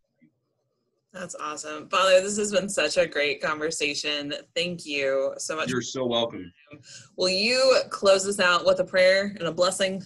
That's 1.12 1.34
awesome, 1.36 1.88
Father. 1.88 2.20
This 2.20 2.36
has 2.36 2.52
been 2.52 2.68
such 2.68 2.98
a 2.98 3.06
great 3.06 3.40
conversation. 3.40 4.34
Thank 4.54 4.84
you 4.84 5.32
so 5.38 5.56
much. 5.56 5.70
You're 5.70 5.80
so 5.80 6.04
welcome. 6.04 6.52
Will 7.16 7.30
you 7.30 7.80
close 7.88 8.24
this 8.24 8.38
out 8.38 8.66
with 8.66 8.80
a 8.80 8.84
prayer 8.84 9.34
and 9.38 9.48
a 9.48 9.52
blessing? 9.52 10.02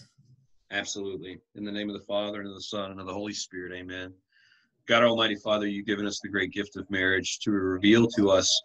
Absolutely. 0.70 1.40
In 1.56 1.64
the 1.64 1.72
name 1.72 1.90
of 1.90 1.98
the 1.98 2.04
Father 2.04 2.40
and 2.40 2.48
of 2.48 2.54
the 2.54 2.62
Son 2.62 2.92
and 2.92 3.00
of 3.00 3.06
the 3.06 3.12
Holy 3.12 3.32
Spirit. 3.32 3.72
Amen. 3.72 4.12
God 4.86 5.02
Almighty 5.02 5.34
Father, 5.34 5.66
you've 5.66 5.86
given 5.86 6.06
us 6.06 6.20
the 6.20 6.28
great 6.28 6.52
gift 6.52 6.76
of 6.76 6.88
marriage 6.90 7.40
to 7.40 7.50
reveal 7.50 8.06
to 8.16 8.30
us 8.30 8.60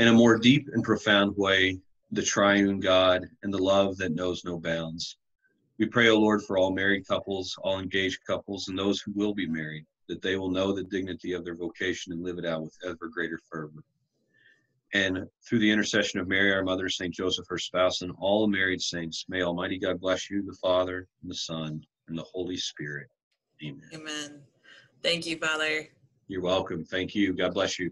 in 0.00 0.08
a 0.08 0.12
more 0.12 0.38
deep 0.38 0.66
and 0.72 0.82
profound 0.82 1.36
way 1.36 1.78
the 2.12 2.22
triune 2.22 2.80
God 2.80 3.26
and 3.42 3.52
the 3.52 3.62
love 3.62 3.98
that 3.98 4.14
knows 4.14 4.46
no 4.46 4.58
bounds. 4.58 5.18
We 5.78 5.86
pray, 5.86 6.08
O 6.08 6.18
Lord, 6.18 6.42
for 6.42 6.56
all 6.56 6.72
married 6.72 7.06
couples, 7.06 7.54
all 7.62 7.78
engaged 7.78 8.24
couples, 8.26 8.68
and 8.68 8.78
those 8.78 9.02
who 9.02 9.12
will 9.14 9.34
be 9.34 9.46
married, 9.46 9.84
that 10.08 10.22
they 10.22 10.36
will 10.36 10.50
know 10.50 10.72
the 10.72 10.84
dignity 10.84 11.34
of 11.34 11.44
their 11.44 11.54
vocation 11.54 12.14
and 12.14 12.24
live 12.24 12.38
it 12.38 12.46
out 12.46 12.62
with 12.62 12.74
ever 12.82 13.10
greater 13.12 13.38
fervor. 13.50 13.84
And 14.94 15.26
through 15.46 15.58
the 15.58 15.70
intercession 15.70 16.18
of 16.18 16.28
Mary, 16.28 16.50
our 16.50 16.64
mother, 16.64 16.88
St. 16.88 17.12
Joseph, 17.12 17.44
her 17.50 17.58
spouse, 17.58 18.00
and 18.00 18.12
all 18.18 18.46
married 18.46 18.80
saints, 18.80 19.26
may 19.28 19.42
Almighty 19.42 19.78
God 19.78 20.00
bless 20.00 20.30
you, 20.30 20.42
the 20.42 20.56
Father, 20.62 21.08
and 21.20 21.30
the 21.30 21.34
Son, 21.34 21.84
and 22.08 22.16
the 22.16 22.24
Holy 22.32 22.56
Spirit. 22.56 23.08
Amen. 23.62 23.90
Amen. 23.92 24.40
Thank 25.02 25.26
you, 25.26 25.36
Father. 25.36 25.88
You're 26.26 26.40
welcome. 26.40 26.86
Thank 26.86 27.14
you. 27.14 27.34
God 27.34 27.52
bless 27.52 27.78
you. 27.78 27.90